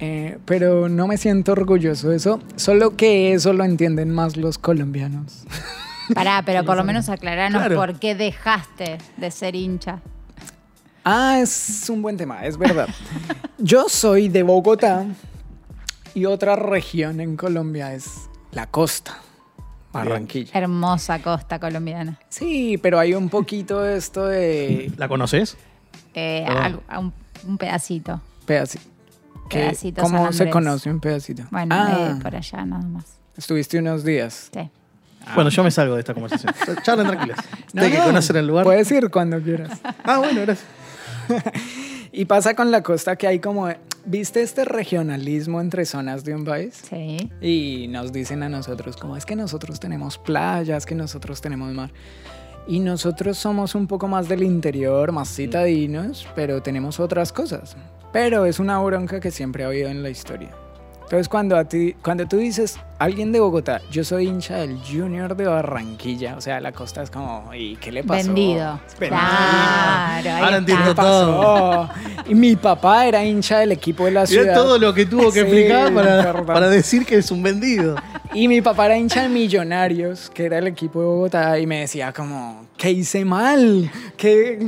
Eh, 0.00 0.38
pero 0.44 0.88
no 0.88 1.06
me 1.06 1.16
siento 1.16 1.52
orgulloso 1.52 2.08
de 2.10 2.16
eso, 2.16 2.40
solo 2.56 2.96
que 2.96 3.32
eso 3.32 3.52
lo 3.52 3.62
entienden 3.64 4.10
más 4.10 4.36
los 4.36 4.58
colombianos. 4.58 5.44
Pará, 6.14 6.42
pero 6.44 6.64
por 6.66 6.76
lo 6.76 6.82
menos 6.82 7.08
aclararnos 7.08 7.60
Claro. 7.62 7.76
por 7.76 8.00
qué 8.00 8.16
dejaste 8.16 8.98
de 9.18 9.30
ser 9.30 9.54
hincha. 9.54 10.02
Ah, 11.04 11.38
es 11.40 11.88
un 11.90 12.00
buen 12.02 12.16
tema, 12.16 12.44
es 12.46 12.56
verdad. 12.56 12.88
Yo 13.58 13.88
soy 13.88 14.28
de 14.28 14.42
Bogotá 14.42 15.04
y 16.14 16.24
otra 16.24 16.56
región 16.56 17.20
en 17.20 17.36
Colombia 17.36 17.92
es 17.94 18.06
la 18.52 18.66
costa, 18.66 19.18
Barranquilla. 19.92 20.50
Hermosa 20.58 21.20
costa 21.20 21.58
colombiana. 21.58 22.18
Sí, 22.30 22.78
pero 22.78 22.98
hay 22.98 23.14
un 23.14 23.28
poquito 23.28 23.80
de 23.82 23.96
esto 23.98 24.26
de 24.26 24.90
¿La 24.96 25.08
conoces? 25.08 25.56
Eh, 26.14 26.46
a 26.88 26.98
un, 26.98 27.12
un 27.46 27.58
pedacito. 27.58 28.20
pedacito. 28.46 28.84
¿Qué- 29.50 29.58
Pedacito 29.58 30.02
¿Cómo 30.02 30.24
San 30.24 30.32
se 30.32 30.50
conoce 30.50 30.90
un 30.90 31.00
pedacito? 31.00 31.42
Bueno, 31.50 31.74
Ah, 31.78 32.14
eh, 32.16 32.22
por 32.22 32.34
allá 32.34 32.64
nada 32.64 32.82
más. 32.86 33.04
estuviste 33.36 33.78
unos 33.78 34.02
días. 34.04 34.48
Sí. 34.54 34.70
Bueno, 35.34 35.50
yo 35.50 35.62
me 35.62 35.70
salgo 35.70 35.94
de 35.94 36.00
esta 36.00 36.14
conversación. 36.14 36.52
Charlen 36.82 37.06
tranquilas. 37.08 37.38
No, 37.72 37.82
Ustedes 37.82 37.92
que 37.92 37.98
no, 37.98 38.04
conocen 38.04 38.36
el 38.36 38.46
lugar. 38.46 38.64
Puedes 38.64 38.90
ir 38.90 39.10
cuando 39.10 39.40
quieras. 39.42 39.78
Ah, 40.02 40.18
bueno, 40.18 40.40
gracias. 40.42 40.66
y 42.12 42.24
pasa 42.24 42.54
con 42.54 42.70
la 42.70 42.82
costa 42.82 43.16
que 43.16 43.26
hay 43.26 43.38
como, 43.38 43.68
¿viste 44.04 44.42
este 44.42 44.64
regionalismo 44.64 45.60
entre 45.60 45.84
zonas 45.84 46.24
de 46.24 46.34
un 46.34 46.44
país? 46.44 46.82
Sí. 46.88 47.30
Y 47.40 47.88
nos 47.88 48.12
dicen 48.12 48.42
a 48.42 48.48
nosotros, 48.48 48.96
como 48.96 49.16
es 49.16 49.24
que 49.26 49.36
nosotros 49.36 49.80
tenemos 49.80 50.18
playas, 50.18 50.86
que 50.86 50.94
nosotros 50.94 51.40
tenemos 51.40 51.72
mar. 51.72 51.90
Y 52.66 52.80
nosotros 52.80 53.36
somos 53.36 53.74
un 53.74 53.86
poco 53.86 54.08
más 54.08 54.28
del 54.28 54.42
interior, 54.42 55.12
más 55.12 55.34
citadinos, 55.34 56.26
pero 56.34 56.62
tenemos 56.62 56.98
otras 56.98 57.32
cosas. 57.32 57.76
Pero 58.12 58.46
es 58.46 58.58
una 58.58 58.78
bronca 58.78 59.20
que 59.20 59.30
siempre 59.30 59.64
ha 59.64 59.66
habido 59.66 59.88
en 59.88 60.02
la 60.02 60.08
historia. 60.08 60.50
Entonces 61.04 61.28
cuando, 61.28 61.56
a 61.56 61.64
ti, 61.64 61.94
cuando 62.02 62.26
tú 62.26 62.38
dices, 62.38 62.78
alguien 62.98 63.30
de 63.30 63.38
Bogotá, 63.38 63.80
yo 63.90 64.02
soy 64.04 64.26
hincha 64.26 64.56
del 64.56 64.78
Junior 64.80 65.36
de 65.36 65.46
Barranquilla, 65.46 66.34
o 66.36 66.40
sea, 66.40 66.60
la 66.60 66.72
costa 66.72 67.02
es 67.02 67.10
como, 67.10 67.52
¿y 67.54 67.76
qué 67.76 67.92
le 67.92 68.02
pasó? 68.02 68.26
Vendido. 68.26 68.80
Vendido. 68.98 69.18
Claro, 69.20 70.30
ahí 70.30 70.42
Ahora 70.42 70.44
está. 70.46 70.56
entiendo 70.56 70.84
¿Qué 70.86 70.94
pasó? 70.94 71.88
Y 72.26 72.34
mi 72.34 72.56
papá 72.56 73.06
era 73.06 73.22
hincha 73.22 73.58
del 73.58 73.72
equipo 73.72 74.06
de 74.06 74.12
la 74.12 74.26
ciudad. 74.26 74.54
todo 74.54 74.78
lo 74.78 74.94
que 74.94 75.04
tuvo 75.06 75.30
que 75.30 75.40
Sí, 75.44 75.46
explicar 75.46 75.92
para, 75.92 76.42
para 76.46 76.68
decir 76.70 77.04
que 77.04 77.16
es 77.16 77.30
un 77.30 77.42
vendido. 77.42 77.96
Y 78.32 78.48
mi 78.48 78.62
papá 78.62 78.86
era 78.86 78.96
hincha 78.96 79.22
de 79.22 79.28
Millonarios, 79.28 80.30
que 80.30 80.46
era 80.46 80.58
el 80.58 80.66
equipo 80.66 81.00
de 81.00 81.06
Bogotá, 81.06 81.58
y 81.58 81.66
me 81.66 81.80
decía 81.80 82.12
como, 82.12 82.64
¿qué 82.78 82.90
hice 82.90 83.24
mal? 83.26 83.90
¿Qué...? 84.16 84.58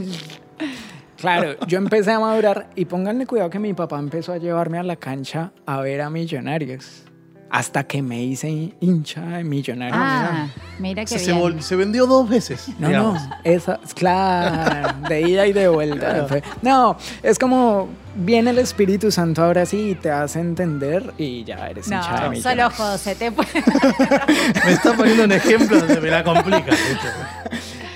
Claro, 1.17 1.57
yo 1.67 1.79
empecé 1.79 2.13
a 2.13 2.21
madurar 2.21 2.69
y 2.75 2.85
pónganle 2.85 3.27
cuidado 3.27 3.51
que 3.51 3.59
mi 3.59 3.73
papá 3.75 3.99
empezó 3.99 4.33
a 4.33 4.39
llevarme 4.39 4.79
a 4.79 4.83
la 4.83 4.97
cancha 4.97 5.53
a 5.67 5.81
ver 5.81 6.01
a 6.03 6.11
Millonarios. 6.11 7.03
Hasta 7.49 7.85
que 7.85 8.03
me 8.03 8.21
hice 8.23 8.75
hincha 8.81 9.21
de 9.23 9.45
Millonarios. 9.45 9.97
Ah, 9.99 10.49
mira 10.81 11.03
O 11.03 11.05
qué 11.05 11.19
sea, 11.19 11.19
se, 11.21 11.33
bien. 11.33 11.63
se 11.63 11.77
vendió 11.77 12.07
dos 12.07 12.29
veces. 12.29 12.69
No, 12.81 12.89
digamos. 12.89 13.23
no, 13.23 13.37
esa, 13.45 13.79
claro, 13.95 14.99
de 15.09 15.21
ida 15.23 15.47
y 15.47 15.53
de 15.53 15.69
vuelta. 15.69 16.27
Claro. 16.27 16.43
No, 16.63 16.97
es 17.23 17.39
como 17.39 17.89
viene 18.17 18.51
el 18.51 18.59
Espíritu 18.59 19.11
Santo 19.13 19.45
ahora 19.45 19.65
sí 19.65 19.91
y 19.91 19.95
te 19.95 20.11
hace 20.11 20.41
entender 20.41 21.15
y 21.19 21.45
ya 21.45 21.69
eres 21.69 21.87
hincha 21.87 21.99
de 22.15 22.21
No, 22.25 22.31
Millonarios. 22.31 22.75
solo 22.75 22.91
José 22.91 23.15
te 23.15 23.31
puede... 23.31 23.49
Me 24.67 24.73
está 24.73 24.95
poniendo 24.95 25.25
un 25.25 25.33
ejemplo 25.33 25.79
donde 25.79 26.01
me 26.01 26.11
la 26.11 26.25
complica. 26.25 26.73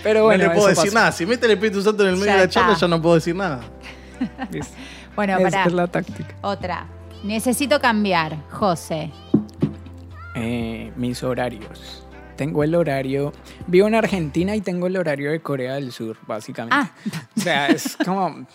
Pero 0.02 0.24
bueno, 0.24 0.44
no 0.44 0.50
le 0.50 0.54
puedo 0.54 0.68
decir 0.68 0.84
pasó. 0.86 0.94
nada. 0.94 1.12
Si 1.12 1.26
mete 1.26 1.46
el 1.46 1.52
Espíritu 1.52 1.82
Santo 1.82 2.02
en 2.04 2.10
el 2.10 2.14
medio 2.16 2.26
Ya 2.26 2.32
de 2.32 2.38
la 2.38 2.44
está. 2.44 2.60
charla, 2.60 2.76
yo 2.76 2.88
no 2.88 3.00
puedo 3.02 3.14
decir 3.16 3.34
nada. 3.36 3.60
Bueno, 5.16 5.36
Esa 5.38 5.50
pará. 5.50 5.64
es 5.64 5.72
la 5.72 5.86
táctica. 5.88 6.34
Otra. 6.40 6.86
Necesito 7.24 7.80
cambiar, 7.80 8.36
José. 8.50 9.10
Eh, 10.34 10.92
mis 10.96 11.22
horarios. 11.22 12.06
Tengo 12.36 12.64
el 12.64 12.74
horario. 12.74 13.32
Vivo 13.66 13.88
en 13.88 13.94
Argentina 13.96 14.54
y 14.56 14.60
tengo 14.60 14.86
el 14.86 14.96
horario 14.96 15.30
de 15.32 15.40
Corea 15.40 15.74
del 15.74 15.92
Sur, 15.92 16.16
básicamente. 16.26 16.76
Ah. 16.78 16.90
O 17.36 17.40
sea, 17.40 17.66
es 17.66 17.96
como. 18.04 18.46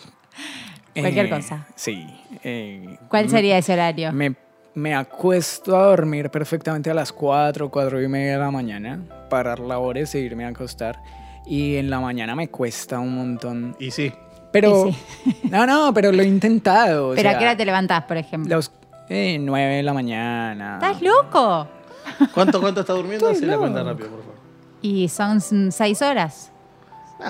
Cualquier 0.94 1.26
eh, 1.26 1.30
cosa. 1.30 1.66
Sí. 1.76 2.06
eh, 2.42 2.98
¿Cuál 3.08 3.24
me- 3.26 3.30
sería 3.30 3.58
ese 3.58 3.74
horario? 3.74 4.12
Me, 4.12 4.34
me 4.74 4.94
acuesto 4.94 5.76
a 5.76 5.84
dormir 5.84 6.30
perfectamente 6.30 6.90
a 6.90 6.94
las 6.94 7.12
4, 7.12 7.70
4 7.70 8.02
y 8.02 8.08
media 8.08 8.32
de 8.32 8.38
la 8.38 8.50
mañana, 8.50 8.98
parar 9.28 9.60
labores 9.60 10.14
e 10.14 10.20
irme 10.20 10.46
a 10.46 10.48
acostar. 10.48 10.98
Y 11.46 11.76
en 11.76 11.90
la 11.90 12.00
mañana 12.00 12.34
me 12.34 12.48
cuesta 12.48 12.98
un 12.98 13.14
montón. 13.14 13.76
Y 13.78 13.90
sí. 13.90 14.12
Pero. 14.52 14.88
Y 14.88 15.48
No, 15.50 15.66
no, 15.66 15.94
pero 15.94 16.12
lo 16.12 16.22
he 16.22 16.26
intentado. 16.26 17.10
o 17.10 17.14
¿Pero 17.14 17.28
a 17.28 17.32
sea, 17.32 17.38
qué 17.38 17.44
hora 17.44 17.56
te 17.56 17.64
levantás, 17.64 18.04
por 18.04 18.16
ejemplo? 18.16 18.56
Los 18.56 18.72
eh, 19.08 19.38
9 19.40 19.76
de 19.76 19.82
la 19.82 19.92
mañana. 19.92 20.74
¿Estás 20.82 21.00
loco? 21.00 21.68
¿Cuánto, 22.34 22.60
cuánto 22.60 22.80
está 22.80 22.92
durmiendo? 22.92 23.28
Hacé 23.28 23.46
la 23.46 23.58
cuenta 23.58 23.82
rápido, 23.82 24.08
por 24.08 24.20
favor. 24.20 24.34
Y 24.82 25.08
son 25.08 25.38
mm, 25.38 25.70
seis 25.70 26.02
horas. 26.02 26.52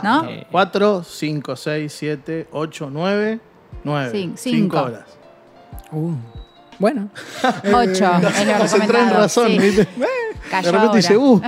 ¿No? 0.03 0.29
Eh, 0.29 0.47
4, 0.51 1.05
5, 1.05 1.57
6, 1.57 1.95
7, 1.97 2.49
8, 2.51 2.89
9, 2.91 3.41
9. 3.85 4.11
Cin- 4.13 4.37
5 4.37 4.37
cinco. 4.37 4.83
horas. 4.83 5.05
Uh, 5.93 6.13
bueno. 6.79 7.09
Ocho. 7.73 8.11
es 8.65 8.79
lo 8.79 8.85
en 8.85 9.11
razón, 9.11 9.49
sí. 9.49 9.59
¿viste? 9.59 9.89
Cayó 10.51 10.73
De 10.73 10.79
repente 10.79 10.97
dice, 10.97 11.17
uh, 11.17 11.41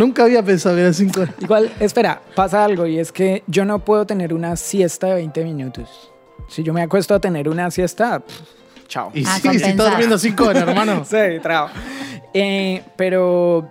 nunca 0.00 0.24
había 0.24 0.42
pensado 0.42 0.74
que 0.76 0.80
eran 0.80 0.94
5 0.94 1.20
horas. 1.20 1.34
Igual, 1.40 1.70
espera, 1.78 2.22
pasa 2.34 2.64
algo 2.64 2.86
y 2.86 2.98
es 2.98 3.12
que 3.12 3.44
yo 3.46 3.64
no 3.66 3.80
puedo 3.80 4.06
tener 4.06 4.32
una 4.32 4.56
siesta 4.56 5.08
de 5.08 5.14
20 5.16 5.44
minutos. 5.44 6.10
Si 6.48 6.62
yo 6.62 6.72
me 6.72 6.82
acuesto 6.82 7.14
a 7.14 7.20
tener 7.20 7.48
una 7.48 7.70
siesta, 7.70 8.20
pff, 8.20 8.40
chao. 8.88 9.10
Y 9.14 9.24
Ah, 9.26 9.38
sí, 9.40 9.50
si 9.58 9.64
estás 9.64 9.90
durmiendo 9.90 10.18
5 10.18 10.44
horas, 10.44 10.62
hermano. 10.66 11.04
Sí, 11.08 11.38
trao. 11.42 11.68
Eh, 12.32 12.82
pero 12.96 13.68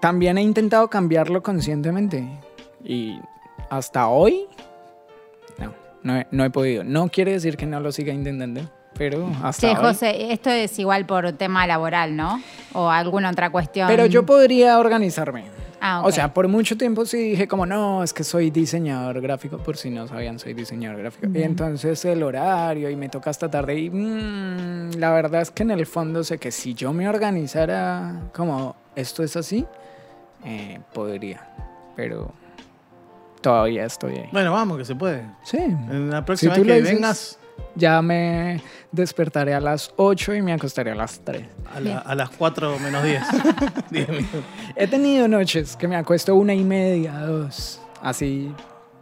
también 0.00 0.38
he 0.38 0.42
intentado 0.42 0.88
cambiarlo 0.88 1.42
conscientemente 1.42 2.28
y 2.84 3.18
hasta 3.68 4.06
hoy 4.08 4.46
no, 5.58 5.74
no 6.02 6.16
he, 6.16 6.26
no 6.30 6.44
he 6.44 6.50
podido. 6.50 6.84
No 6.84 7.08
quiere 7.08 7.32
decir 7.32 7.56
que 7.56 7.66
no 7.66 7.80
lo 7.80 7.90
siga 7.90 8.12
intentando, 8.12 8.60
pero 8.94 9.28
hasta 9.42 9.66
Che, 9.66 9.76
hoy. 9.76 9.84
José, 9.84 10.32
esto 10.32 10.50
es 10.50 10.78
igual 10.78 11.06
por 11.06 11.32
tema 11.32 11.66
laboral, 11.66 12.14
¿no? 12.14 12.40
O 12.72 12.88
alguna 12.88 13.30
otra 13.30 13.50
cuestión. 13.50 13.88
Pero 13.88 14.06
yo 14.06 14.24
podría 14.24 14.78
organizarme. 14.78 15.61
Ah. 15.84 16.02
O 16.04 16.12
sea, 16.12 16.32
por 16.32 16.46
mucho 16.46 16.76
tiempo 16.78 17.04
sí 17.04 17.30
dije 17.30 17.48
como, 17.48 17.66
no, 17.66 18.04
es 18.04 18.12
que 18.12 18.22
soy 18.22 18.50
diseñador 18.52 19.20
gráfico, 19.20 19.58
por 19.58 19.76
si 19.76 19.90
no 19.90 20.06
sabían, 20.06 20.38
soy 20.38 20.54
diseñador 20.54 20.98
gráfico. 21.00 21.26
Y 21.34 21.42
entonces 21.42 22.04
el 22.04 22.22
horario 22.22 22.88
y 22.88 22.94
me 22.94 23.08
toca 23.08 23.30
hasta 23.30 23.50
tarde 23.50 23.76
y 23.80 23.90
mm, 23.90 24.92
la 24.98 25.10
verdad 25.10 25.42
es 25.42 25.50
que 25.50 25.64
en 25.64 25.72
el 25.72 25.84
fondo 25.86 26.22
sé 26.22 26.38
que 26.38 26.52
si 26.52 26.74
yo 26.74 26.92
me 26.92 27.08
organizara 27.08 28.30
como 28.32 28.76
esto 28.94 29.24
es 29.24 29.36
así, 29.36 29.66
eh, 30.44 30.78
podría. 30.94 31.48
Pero 31.96 32.32
todavía 33.40 33.84
estoy 33.84 34.18
ahí. 34.18 34.28
Bueno, 34.32 34.52
vamos, 34.52 34.78
que 34.78 34.84
se 34.84 34.94
puede. 34.94 35.24
Sí. 35.42 35.58
En 35.58 36.10
la 36.10 36.24
próxima 36.24 36.54
Si 36.54 36.60
vez 36.60 36.68
que 36.68 36.80
dices- 36.80 36.94
vengas, 36.94 37.38
Ya 37.74 38.02
me 38.02 38.60
despertaré 38.90 39.54
a 39.54 39.60
las 39.60 39.92
8 39.96 40.34
y 40.34 40.42
me 40.42 40.52
acostaré 40.52 40.90
a 40.90 40.94
las 40.94 41.20
3. 41.24 41.42
a, 41.74 41.80
la- 41.80 41.98
a 42.00 42.14
las 42.14 42.28
4 42.30 42.78
menos 42.78 43.02
10. 43.02 43.22
10 43.90 44.08
minutos. 44.10 44.40
He 44.76 44.86
tenido 44.86 45.26
noches 45.28 45.74
que 45.76 45.88
me 45.88 45.96
acuesto 45.96 46.34
una 46.34 46.52
y 46.52 46.64
media, 46.64 47.18
dos, 47.20 47.80
así, 48.02 48.52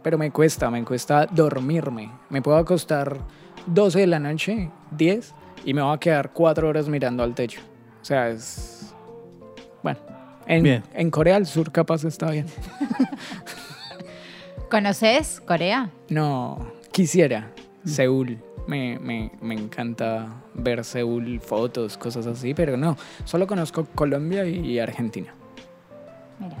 pero 0.01 0.17
me 0.17 0.31
cuesta, 0.31 0.69
me 0.71 0.83
cuesta 0.85 1.25
dormirme. 1.25 2.11
Me 2.29 2.41
puedo 2.41 2.57
acostar 2.57 3.17
12 3.65 3.99
de 3.99 4.07
la 4.07 4.19
noche, 4.19 4.69
10, 4.91 5.33
y 5.65 5.73
me 5.73 5.81
voy 5.81 5.93
a 5.93 5.99
quedar 5.99 6.31
4 6.31 6.67
horas 6.69 6.87
mirando 6.87 7.23
al 7.23 7.35
techo. 7.35 7.59
O 8.01 8.05
sea, 8.05 8.29
es... 8.29 8.93
Bueno, 9.83 9.99
en, 10.47 10.63
Bien. 10.63 10.83
en 10.93 11.11
Corea 11.11 11.35
del 11.35 11.45
Sur 11.45 11.71
capaz 11.73 12.05
está 12.05 12.31
bien. 12.31 12.45
¿Conoces 14.69 15.41
Corea? 15.41 15.89
No, 16.09 16.71
quisiera. 16.91 17.51
Seúl. 17.85 18.39
Me, 18.67 18.99
me, 18.99 19.31
me 19.41 19.55
encanta 19.55 20.27
ver 20.53 20.83
Seúl, 20.85 21.39
fotos, 21.39 21.97
cosas 21.97 22.27
así, 22.27 22.53
pero 22.53 22.77
no. 22.77 22.95
Solo 23.25 23.47
conozco 23.47 23.85
Colombia 23.95 24.45
y 24.45 24.77
Argentina. 24.79 25.33
Mira. 26.39 26.57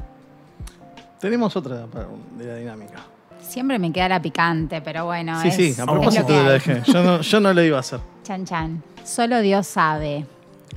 Tenemos 1.19 1.55
otra 1.55 1.85
para- 1.85 2.07
de 2.37 2.45
la 2.45 2.55
dinámica. 2.55 2.95
Siempre 3.39 3.77
me 3.79 3.91
queda 3.91 4.09
la 4.09 4.21
picante, 4.21 4.81
pero 4.81 5.05
bueno. 5.05 5.39
sí, 5.41 5.47
es, 5.49 5.55
sí, 5.55 5.75
a 5.81 5.85
propósito 5.85 6.31
de 6.33 6.43
la 6.43 6.51
dejé. 6.53 6.81
Yo 6.85 7.03
no, 7.03 7.21
yo 7.21 7.39
no 7.39 7.53
lo 7.53 7.63
iba 7.63 7.77
a 7.77 7.81
hacer. 7.81 7.99
Chan, 8.23 8.45
chan. 8.45 8.83
Solo 9.03 9.39
Dios 9.41 9.67
sabe. 9.67 10.25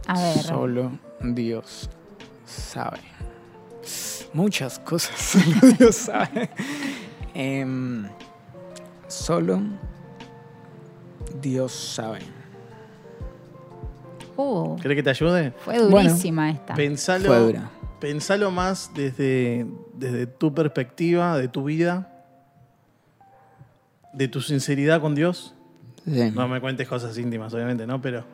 A 0.07 0.21
ver. 0.21 0.39
Solo 0.43 0.93
Dios 1.21 1.89
sabe. 2.45 3.01
Muchas 4.35 4.79
cosas 4.79 5.19
solo 5.21 5.73
Dios 5.79 5.95
sabe. 5.95 6.51
Em, 7.35 8.07
solo 9.09 9.61
Dios 11.41 11.73
sabe. 11.73 12.21
Uh, 14.37 14.77
¿Querés 14.81 14.97
que 14.97 15.03
te 15.03 15.11
ayude? 15.11 15.53
fue 15.65 15.79
durísima 15.79 16.51
esta. 16.51 16.75
Pensalo, 16.75 17.27
Fue 17.27 17.39
dura. 17.39 17.71
pensalo 18.01 18.51
más 18.51 18.91
desde, 18.95 19.67
desde 19.95 20.27
tu 20.27 20.53
perspectiva, 20.53 21.39
de 21.39 21.47
tu 21.49 21.65
vida, 21.65 22.11
de 24.13 24.27
tu 24.29 24.41
sinceridad 24.41 25.01
con 25.01 25.15
Dios. 25.15 25.55
Sí. 26.05 26.31
No 26.35 26.49
me 26.49 26.61
cuentes 26.61 26.87
cosas 26.89 27.17
íntimas, 27.17 27.55
obviamente, 27.55 27.87
¿no? 27.87 28.01
Pero. 28.03 28.25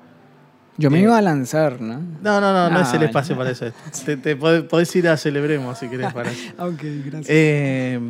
Yo 0.79 0.91
me 0.91 0.99
Eh, 0.99 1.03
iba 1.03 1.19
a 1.19 1.21
lanzar, 1.21 1.81
¿no? 1.81 1.99
No, 1.99 2.41
no, 2.41 2.53
no, 2.53 2.71
no 2.71 2.79
Ah, 2.79 2.83
es 2.83 2.89
el 2.93 2.99
bueno. 2.99 3.05
espacio 3.07 3.37
para 3.37 3.51
eso. 3.51 3.67
Te, 4.07 4.17
te 4.17 4.37
podés, 4.37 4.63
podés 4.63 4.97
ir 4.97 5.09
a 5.09 5.17
Celebremos 5.19 5.79
si 5.79 5.89
querés 5.89 6.13
para 6.15 6.31
eso. 6.33 6.51
Ok, 6.59 6.81
gracias. 7.05 7.27
Eh, 7.29 8.01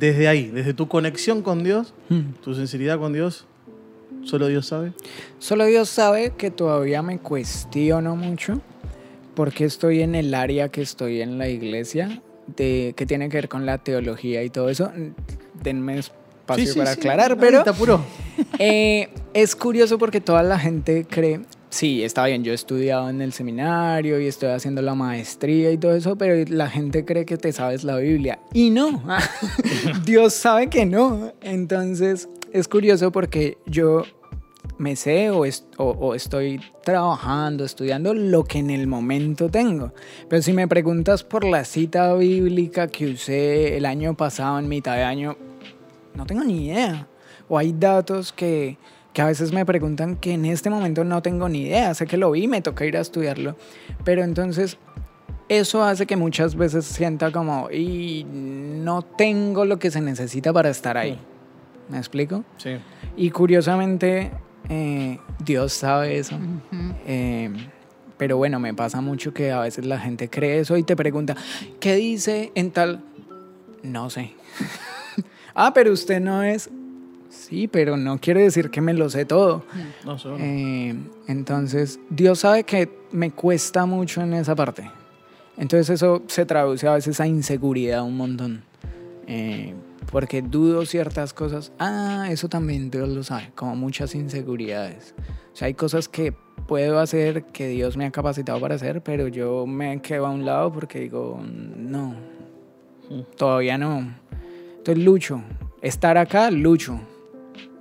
desde 0.00 0.26
ahí, 0.28 0.46
desde 0.48 0.74
tu 0.74 0.88
conexión 0.88 1.42
con 1.42 1.62
Dios, 1.62 1.94
Hmm. 2.08 2.32
tu 2.42 2.54
sinceridad 2.54 2.98
con 2.98 3.12
Dios, 3.12 3.46
solo 4.24 4.48
Dios 4.48 4.66
sabe. 4.66 4.92
Solo 5.38 5.66
Dios 5.66 5.88
sabe 5.88 6.32
que 6.36 6.50
todavía 6.50 7.02
me 7.02 7.18
cuestiono 7.18 8.16
mucho 8.16 8.60
porque 9.34 9.64
estoy 9.64 10.00
en 10.02 10.14
el 10.14 10.34
área 10.34 10.68
que 10.70 10.82
estoy 10.82 11.20
en 11.20 11.38
la 11.38 11.48
iglesia, 11.48 12.20
de, 12.56 12.94
que 12.96 13.06
tiene 13.06 13.28
que 13.28 13.36
ver 13.36 13.48
con 13.48 13.64
la 13.66 13.78
teología 13.78 14.42
y 14.42 14.50
todo 14.50 14.68
eso. 14.70 14.90
Denme 15.62 15.98
espacio 15.98 16.66
Sí, 16.66 16.72
sí, 16.72 16.78
para 16.78 16.94
sí, 16.94 16.98
aclarar, 16.98 17.36
pero 17.38 17.62
te 17.62 17.70
apuró. 17.70 18.02
eh, 18.58 19.08
es 19.34 19.54
curioso 19.54 19.98
porque 19.98 20.20
toda 20.20 20.42
la 20.42 20.58
gente 20.58 21.06
cree, 21.08 21.42
sí, 21.70 22.02
está 22.04 22.26
bien, 22.26 22.44
yo 22.44 22.52
he 22.52 22.54
estudiado 22.54 23.08
en 23.08 23.20
el 23.22 23.32
seminario 23.32 24.20
y 24.20 24.26
estoy 24.26 24.50
haciendo 24.50 24.82
la 24.82 24.94
maestría 24.94 25.70
y 25.72 25.78
todo 25.78 25.94
eso, 25.94 26.16
pero 26.16 26.44
la 26.50 26.68
gente 26.68 27.04
cree 27.04 27.24
que 27.24 27.36
te 27.38 27.52
sabes 27.52 27.84
la 27.84 27.96
Biblia. 27.96 28.38
Y 28.52 28.70
no, 28.70 29.02
Dios 30.04 30.34
sabe 30.34 30.68
que 30.68 30.84
no. 30.86 31.32
Entonces, 31.40 32.28
es 32.52 32.68
curioso 32.68 33.10
porque 33.12 33.58
yo 33.66 34.02
me 34.78 34.96
sé 34.96 35.30
o, 35.30 35.44
est- 35.44 35.66
o- 35.78 35.90
o 35.90 36.14
estoy 36.14 36.60
trabajando, 36.84 37.64
estudiando 37.64 38.14
lo 38.14 38.44
que 38.44 38.58
en 38.58 38.70
el 38.70 38.86
momento 38.86 39.48
tengo. 39.50 39.92
Pero 40.28 40.42
si 40.42 40.52
me 40.52 40.66
preguntas 40.68 41.22
por 41.24 41.44
la 41.44 41.64
cita 41.64 42.14
bíblica 42.14 42.88
que 42.88 43.06
usé 43.08 43.76
el 43.76 43.86
año 43.86 44.16
pasado, 44.16 44.58
en 44.58 44.68
mitad 44.68 44.96
de 44.96 45.02
año, 45.02 45.36
no 46.14 46.26
tengo 46.26 46.42
ni 46.44 46.66
idea. 46.66 47.06
O 47.48 47.58
hay 47.58 47.72
datos 47.78 48.32
que, 48.32 48.78
que 49.12 49.22
a 49.22 49.26
veces 49.26 49.52
me 49.52 49.66
preguntan 49.66 50.16
que 50.16 50.32
en 50.32 50.44
este 50.44 50.70
momento 50.70 51.04
no 51.04 51.22
tengo 51.22 51.48
ni 51.48 51.62
idea. 51.62 51.92
Sé 51.94 52.06
que 52.06 52.16
lo 52.16 52.30
vi, 52.30 52.46
me 52.46 52.62
toca 52.62 52.84
ir 52.84 52.96
a 52.96 53.00
estudiarlo. 53.00 53.56
Pero 54.04 54.22
entonces 54.22 54.78
eso 55.48 55.82
hace 55.82 56.06
que 56.06 56.16
muchas 56.16 56.54
veces 56.54 56.84
sienta 56.84 57.32
como, 57.32 57.70
y 57.70 58.24
no 58.24 59.02
tengo 59.02 59.64
lo 59.64 59.78
que 59.78 59.90
se 59.90 60.00
necesita 60.00 60.52
para 60.52 60.70
estar 60.70 60.96
ahí. 60.96 61.18
¿Me 61.88 61.98
explico? 61.98 62.44
Sí. 62.56 62.76
Y 63.16 63.30
curiosamente, 63.30 64.30
eh, 64.68 65.18
Dios 65.44 65.72
sabe 65.72 66.18
eso. 66.18 66.36
Ujú. 66.36 66.94
Eh, 67.04 67.50
pero 68.16 68.36
bueno, 68.36 68.60
me 68.60 68.74
pasa 68.74 69.00
mucho 69.00 69.34
que 69.34 69.50
a 69.50 69.60
veces 69.60 69.86
la 69.86 69.98
gente 69.98 70.30
cree 70.30 70.60
eso 70.60 70.76
y 70.76 70.84
te 70.84 70.94
pregunta, 70.94 71.36
¿qué 71.80 71.96
dice 71.96 72.52
en 72.54 72.70
tal? 72.70 73.02
No 73.82 74.08
sé. 74.08 74.34
ah, 75.54 75.72
pero 75.74 75.92
usted 75.92 76.20
no 76.20 76.42
es... 76.42 76.70
Sí, 77.30 77.68
pero 77.68 77.96
no 77.96 78.18
quiere 78.18 78.42
decir 78.42 78.70
que 78.70 78.80
me 78.80 78.92
lo 78.92 79.08
sé 79.08 79.24
todo. 79.24 79.64
No, 80.04 80.18
seguro. 80.18 80.42
Eh, 80.42 80.94
entonces, 81.28 82.00
Dios 82.10 82.40
sabe 82.40 82.64
que 82.64 82.90
me 83.12 83.30
cuesta 83.30 83.86
mucho 83.86 84.20
en 84.20 84.34
esa 84.34 84.54
parte. 84.54 84.90
Entonces 85.56 85.90
eso 85.90 86.22
se 86.26 86.44
traduce 86.46 86.88
a 86.88 86.94
veces 86.94 87.20
a 87.20 87.26
inseguridad 87.26 88.02
un 88.02 88.16
montón. 88.16 88.64
Eh, 89.26 89.74
porque 90.10 90.42
dudo 90.42 90.84
ciertas 90.86 91.32
cosas. 91.32 91.72
Ah, 91.78 92.28
eso 92.30 92.48
también 92.48 92.90
Dios 92.90 93.08
lo 93.08 93.22
sabe, 93.22 93.52
como 93.54 93.76
muchas 93.76 94.14
inseguridades. 94.14 95.14
O 95.52 95.56
sea, 95.56 95.66
hay 95.66 95.74
cosas 95.74 96.08
que 96.08 96.34
puedo 96.66 96.98
hacer 96.98 97.44
que 97.44 97.68
Dios 97.68 97.96
me 97.96 98.06
ha 98.06 98.10
capacitado 98.10 98.60
para 98.60 98.74
hacer, 98.74 99.02
pero 99.02 99.28
yo 99.28 99.66
me 99.66 100.00
quedo 100.02 100.26
a 100.26 100.30
un 100.30 100.44
lado 100.44 100.72
porque 100.72 101.00
digo, 101.00 101.40
no, 101.44 102.14
todavía 103.36 103.78
no. 103.78 104.14
Entonces 104.78 105.04
lucho. 105.04 105.42
Estar 105.82 106.18
acá, 106.18 106.50
lucho. 106.50 107.00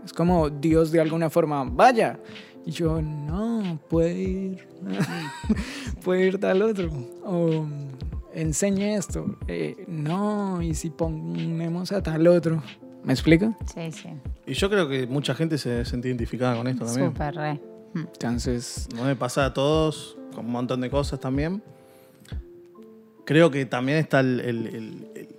Es 0.10 0.14
como 0.14 0.50
Dios 0.50 0.92
de 0.92 1.00
alguna 1.00 1.30
forma, 1.30 1.64
vaya. 1.64 2.20
Y 2.66 2.72
yo, 2.72 3.00
no, 3.00 3.80
puede 3.90 4.20
ir. 4.20 4.68
puede 6.04 6.26
ir 6.26 6.40
tal 6.40 6.64
otro. 6.64 6.90
O 7.24 7.64
enseñe 8.34 8.96
esto. 8.96 9.38
Eh, 9.48 9.86
no, 9.88 10.64
y 10.64 10.74
si 10.74 10.90
ponemos 10.90 11.92
a 11.92 12.02
tal 12.02 12.26
otro. 12.28 12.64
¿Me 13.04 13.14
explico? 13.14 13.56
Sí, 13.72 13.92
sí. 13.92 14.10
Y 14.48 14.54
yo 14.56 14.68
creo 14.68 14.90
que 14.90 15.06
mucha 15.06 15.36
gente 15.36 15.60
se 15.60 15.86
siente 15.86 16.08
identificada 16.08 16.58
con 16.58 16.66
esto 16.68 16.86
también. 16.86 17.12
Súper 17.12 17.36
re. 17.36 17.54
Mm. 17.94 18.00
Entonces, 18.00 18.88
No 18.96 19.04
me 19.04 19.16
pasa 19.16 19.46
a 19.46 19.54
todos, 19.54 20.18
con 20.34 20.48
un 20.48 20.52
montón 20.52 20.82
de 20.82 20.90
cosas 20.90 21.20
también. 21.20 21.62
Creo 23.26 23.52
que 23.52 23.66
también 23.68 24.00
está 24.00 24.22
el, 24.22 24.40
el- 24.40 24.68
el- 24.68 25.08
el- 25.16 25.36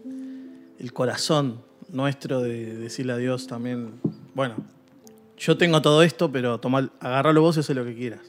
el 0.79 0.93
corazón 0.93 1.61
nuestro 1.89 2.41
de 2.41 2.77
decirle 2.77 3.13
a 3.15 3.17
Dios 3.17 3.49
también, 3.49 4.01
bueno, 4.35 4.57
yo 5.37 5.57
tengo 5.57 5.83
todo 5.83 6.03
esto, 6.03 6.31
pero 6.31 6.59
toma, 6.59 6.90
agárralo 7.01 7.43
vos 7.43 7.57
y 7.57 7.61
haz 7.61 7.71
lo 7.71 7.85
que 7.85 7.95
quieras. 7.95 8.21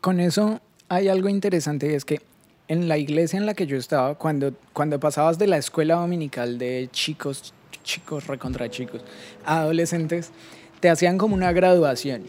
con 0.00 0.20
eso 0.20 0.60
hay 0.88 1.08
algo 1.08 1.28
interesante 1.28 1.90
y 1.90 1.94
es 1.94 2.04
que 2.04 2.20
en 2.68 2.88
la 2.88 2.98
iglesia 2.98 3.36
en 3.36 3.46
la 3.46 3.54
que 3.54 3.66
yo 3.66 3.76
estaba, 3.76 4.14
cuando, 4.14 4.52
cuando 4.72 5.00
pasabas 5.00 5.38
de 5.38 5.48
la 5.48 5.56
escuela 5.56 5.96
dominical 5.96 6.56
de 6.56 6.88
chicos, 6.92 7.52
chicos 7.82 8.28
recontra 8.28 8.70
chicos, 8.70 9.02
adolescentes, 9.44 10.30
te 10.78 10.88
hacían 10.88 11.18
como 11.18 11.34
una 11.34 11.52
graduación. 11.52 12.22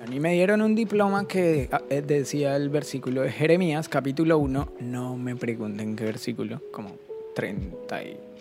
A 0.00 0.06
mí 0.06 0.20
me 0.20 0.34
dieron 0.34 0.62
un 0.62 0.74
diploma 0.74 1.26
que 1.26 1.68
ah, 1.72 1.82
eh, 1.90 2.00
decía 2.00 2.56
el 2.56 2.68
versículo 2.68 3.22
de 3.22 3.32
Jeremías, 3.32 3.88
capítulo 3.88 4.38
1, 4.38 4.72
no 4.80 5.16
me 5.16 5.36
pregunten 5.36 5.96
qué 5.96 6.04
versículo, 6.04 6.60
como 6.70 6.96
30 7.34 8.02
y... 8.04 8.31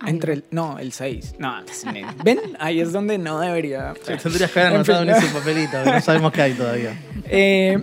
Ay, 0.00 0.10
Entre 0.10 0.32
el, 0.34 0.44
no, 0.50 0.78
el 0.78 0.92
6. 0.92 1.34
No, 1.38 1.54
ven, 2.24 2.40
ahí 2.58 2.80
es 2.80 2.92
donde 2.92 3.16
no 3.18 3.40
debería. 3.40 3.94
Sí, 4.06 4.12
tendrías 4.22 4.50
que 4.50 4.60
haber 4.60 4.72
En 4.72 4.76
anotado 4.78 5.00
fin. 5.00 5.10
en 5.10 5.16
ese 5.16 5.26
papelito, 5.28 5.84
que 5.84 5.90
no 5.90 6.00
sabemos 6.00 6.32
qué 6.32 6.42
hay 6.42 6.52
todavía. 6.54 6.98
Eh, 7.26 7.82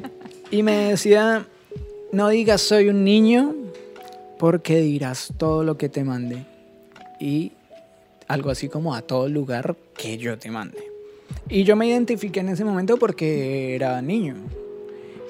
y 0.51 0.61
me 0.61 0.89
decía, 0.91 1.45
no 2.11 2.29
digas 2.29 2.61
soy 2.61 2.89
un 2.89 3.03
niño, 3.03 3.55
porque 4.37 4.79
dirás 4.81 5.33
todo 5.37 5.63
lo 5.63 5.77
que 5.77 5.89
te 5.89 6.03
mande. 6.03 6.45
Y 7.19 7.53
algo 8.27 8.51
así 8.51 8.69
como 8.69 8.93
a 8.93 9.01
todo 9.01 9.27
lugar 9.27 9.75
que 9.97 10.17
yo 10.17 10.37
te 10.37 10.51
mande. 10.51 10.77
Y 11.49 11.63
yo 11.63 11.75
me 11.75 11.87
identifiqué 11.87 12.41
en 12.41 12.49
ese 12.49 12.63
momento 12.63 12.97
porque 12.97 13.75
era 13.75 14.01
niño. 14.01 14.35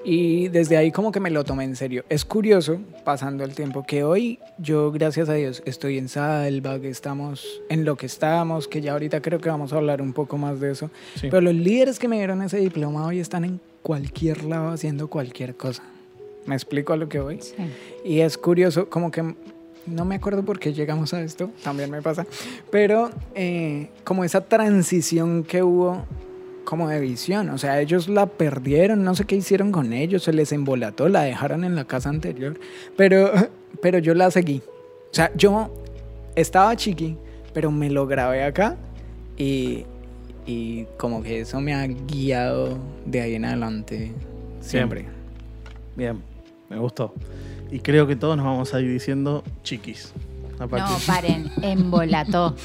Y 0.03 0.47
desde 0.47 0.77
ahí 0.77 0.91
como 0.91 1.11
que 1.11 1.19
me 1.19 1.29
lo 1.29 1.43
tomé 1.43 1.63
en 1.63 1.75
serio. 1.75 2.03
Es 2.09 2.25
curioso, 2.25 2.79
pasando 3.03 3.43
el 3.43 3.53
tiempo, 3.53 3.83
que 3.83 4.03
hoy 4.03 4.39
yo, 4.57 4.91
gracias 4.91 5.29
a 5.29 5.33
Dios, 5.33 5.61
estoy 5.65 5.97
en 5.97 6.09
Salva, 6.09 6.79
que 6.79 6.89
estamos 6.89 7.61
en 7.69 7.85
lo 7.85 7.95
que 7.95 8.07
estamos, 8.07 8.67
que 8.67 8.81
ya 8.81 8.93
ahorita 8.93 9.21
creo 9.21 9.39
que 9.39 9.49
vamos 9.49 9.73
a 9.73 9.77
hablar 9.77 10.01
un 10.01 10.13
poco 10.13 10.37
más 10.37 10.59
de 10.59 10.71
eso. 10.71 10.89
Sí. 11.15 11.27
Pero 11.29 11.41
los 11.41 11.53
líderes 11.53 11.99
que 11.99 12.07
me 12.07 12.17
dieron 12.17 12.41
ese 12.41 12.57
diploma 12.57 13.05
hoy 13.05 13.19
están 13.19 13.45
en 13.45 13.59
cualquier 13.81 14.43
lado 14.43 14.69
haciendo 14.69 15.07
cualquier 15.07 15.55
cosa. 15.55 15.83
¿Me 16.45 16.55
explico 16.55 16.93
a 16.93 16.97
lo 16.97 17.07
que 17.07 17.19
voy? 17.19 17.39
Sí. 17.41 17.55
Y 18.03 18.21
es 18.21 18.37
curioso, 18.37 18.89
como 18.89 19.11
que 19.11 19.35
no 19.85 20.05
me 20.05 20.15
acuerdo 20.15 20.43
por 20.43 20.59
qué 20.59 20.73
llegamos 20.73 21.13
a 21.13 21.21
esto, 21.21 21.49
también 21.63 21.89
me 21.89 22.01
pasa, 22.01 22.25
pero 22.69 23.09
eh, 23.35 23.89
como 24.03 24.23
esa 24.23 24.41
transición 24.41 25.43
que 25.43 25.63
hubo 25.63 26.05
como 26.63 26.89
de 26.89 26.99
visión, 26.99 27.49
o 27.49 27.57
sea, 27.57 27.79
ellos 27.81 28.07
la 28.07 28.25
perdieron, 28.25 29.03
no 29.03 29.15
sé 29.15 29.25
qué 29.25 29.35
hicieron 29.35 29.71
con 29.71 29.93
ellos, 29.93 30.23
se 30.23 30.33
les 30.33 30.51
embolató, 30.51 31.09
la 31.09 31.23
dejaron 31.23 31.63
en 31.63 31.75
la 31.75 31.85
casa 31.85 32.09
anterior, 32.09 32.59
pero, 32.95 33.31
pero 33.81 33.99
yo 33.99 34.13
la 34.13 34.31
seguí. 34.31 34.61
O 35.11 35.13
sea, 35.13 35.31
yo 35.35 35.73
estaba 36.35 36.75
chiqui, 36.75 37.17
pero 37.53 37.71
me 37.71 37.89
lo 37.89 38.07
grabé 38.07 38.43
acá 38.43 38.77
y, 39.37 39.85
y 40.45 40.85
como 40.97 41.21
que 41.21 41.41
eso 41.41 41.59
me 41.59 41.73
ha 41.73 41.85
guiado 41.87 42.77
de 43.05 43.21
ahí 43.21 43.35
en 43.35 43.45
adelante 43.45 44.11
siempre. 44.61 45.05
Bien, 45.95 46.21
me 46.69 46.77
gustó. 46.77 47.13
Y 47.69 47.79
creo 47.79 48.07
que 48.07 48.15
todos 48.15 48.37
nos 48.37 48.45
vamos 48.45 48.73
a 48.73 48.79
ir 48.79 48.91
diciendo 48.91 49.43
chiquis. 49.63 50.13
No, 50.67 50.97
paren, 51.07 51.51
embolató. 51.61 52.55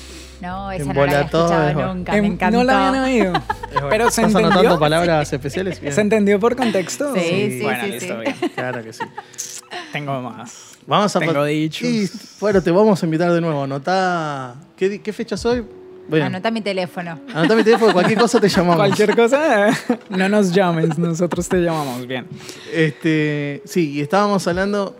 No, 0.40 0.70
esa 0.72 0.84
no 0.84 0.92
la 0.94 1.02
había 1.02 1.20
Embolató, 1.20 1.46
escuchado 1.46 1.94
nunca, 1.94 2.12
me 2.12 2.18
Em, 2.18 2.24
encantó. 2.26 2.58
No 2.58 2.64
la 2.64 2.88
habían 2.88 3.04
oído. 3.04 3.32
Bueno. 3.76 3.88
Pero 3.90 4.04
se 4.04 4.22
¿Estás 4.22 4.24
entendió. 4.28 4.48
anotando 4.52 4.78
palabras 4.80 5.30
especiales? 5.32 5.80
Bien. 5.80 5.92
¿Se 5.92 6.00
entendió 6.00 6.40
por 6.40 6.56
contexto? 6.56 7.12
Sí, 7.14 7.20
sí, 7.20 7.60
Bueno, 7.62 7.84
sí, 7.84 7.90
listo, 7.90 8.14
sí. 8.14 8.20
bien. 8.20 8.52
Claro 8.54 8.82
que 8.82 8.92
sí. 8.94 9.04
Tengo 9.92 10.22
más. 10.22 10.78
Vamos 10.86 11.14
a 11.14 11.20
Tengo 11.20 11.44
dichos. 11.44 11.86
Y, 11.86 12.08
bueno, 12.40 12.62
te 12.62 12.70
vamos 12.70 13.02
a 13.02 13.04
invitar 13.04 13.30
de 13.32 13.40
nuevo. 13.42 13.64
Anotá. 13.64 14.54
¿Qué, 14.78 15.12
fecha 15.12 15.36
soy? 15.36 15.62
Bueno, 16.08 16.24
Anota 16.24 16.50
mi 16.50 16.62
teléfono. 16.62 17.20
anotá 17.34 17.54
mi 17.54 17.64
teléfono, 17.64 17.92
cualquier 17.92 18.18
cosa 18.18 18.40
te 18.40 18.48
llamamos. 18.48 18.76
Cualquier 18.76 19.14
cosa, 19.14 19.68
no 20.08 20.28
nos 20.30 20.52
llames, 20.52 20.96
nosotros 20.96 21.46
te 21.48 21.58
llamamos 21.58 22.06
bien. 22.06 22.26
Este, 22.72 23.60
sí, 23.66 23.90
y 23.90 24.00
estábamos 24.00 24.46
hablando. 24.48 24.96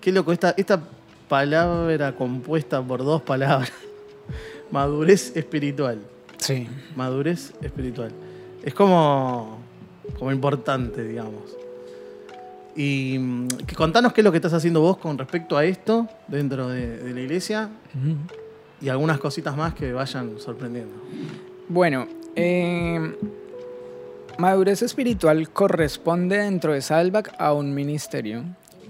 Qué 0.00 0.12
loco, 0.12 0.30
esta, 0.32 0.52
esta 0.58 0.78
palabra 1.34 2.14
compuesta 2.14 2.80
por 2.80 3.02
dos 3.02 3.20
palabras. 3.20 3.72
Madurez 4.70 5.36
espiritual. 5.36 5.98
Sí. 6.38 6.68
Madurez 6.94 7.52
espiritual. 7.60 8.12
Es 8.62 8.72
como, 8.72 9.58
como 10.16 10.30
importante, 10.30 11.02
digamos. 11.02 11.42
Y 12.76 13.18
mm, 13.18 13.48
que 13.66 13.74
contanos 13.74 14.12
qué 14.12 14.20
es 14.20 14.24
lo 14.24 14.30
que 14.30 14.38
estás 14.38 14.52
haciendo 14.52 14.80
vos 14.80 14.96
con 14.98 15.18
respecto 15.18 15.56
a 15.56 15.64
esto 15.64 16.08
dentro 16.28 16.68
de, 16.68 16.98
de 16.98 17.12
la 17.12 17.20
iglesia 17.20 17.68
y 18.80 18.88
algunas 18.88 19.18
cositas 19.18 19.56
más 19.56 19.74
que 19.74 19.92
vayan 19.92 20.38
sorprendiendo. 20.38 20.94
Bueno, 21.68 22.06
eh, 22.36 23.12
madurez 24.38 24.82
espiritual 24.82 25.50
corresponde 25.50 26.38
dentro 26.38 26.74
de 26.74 26.80
Salvac 26.80 27.34
a 27.40 27.52
un 27.52 27.74
ministerio, 27.74 28.44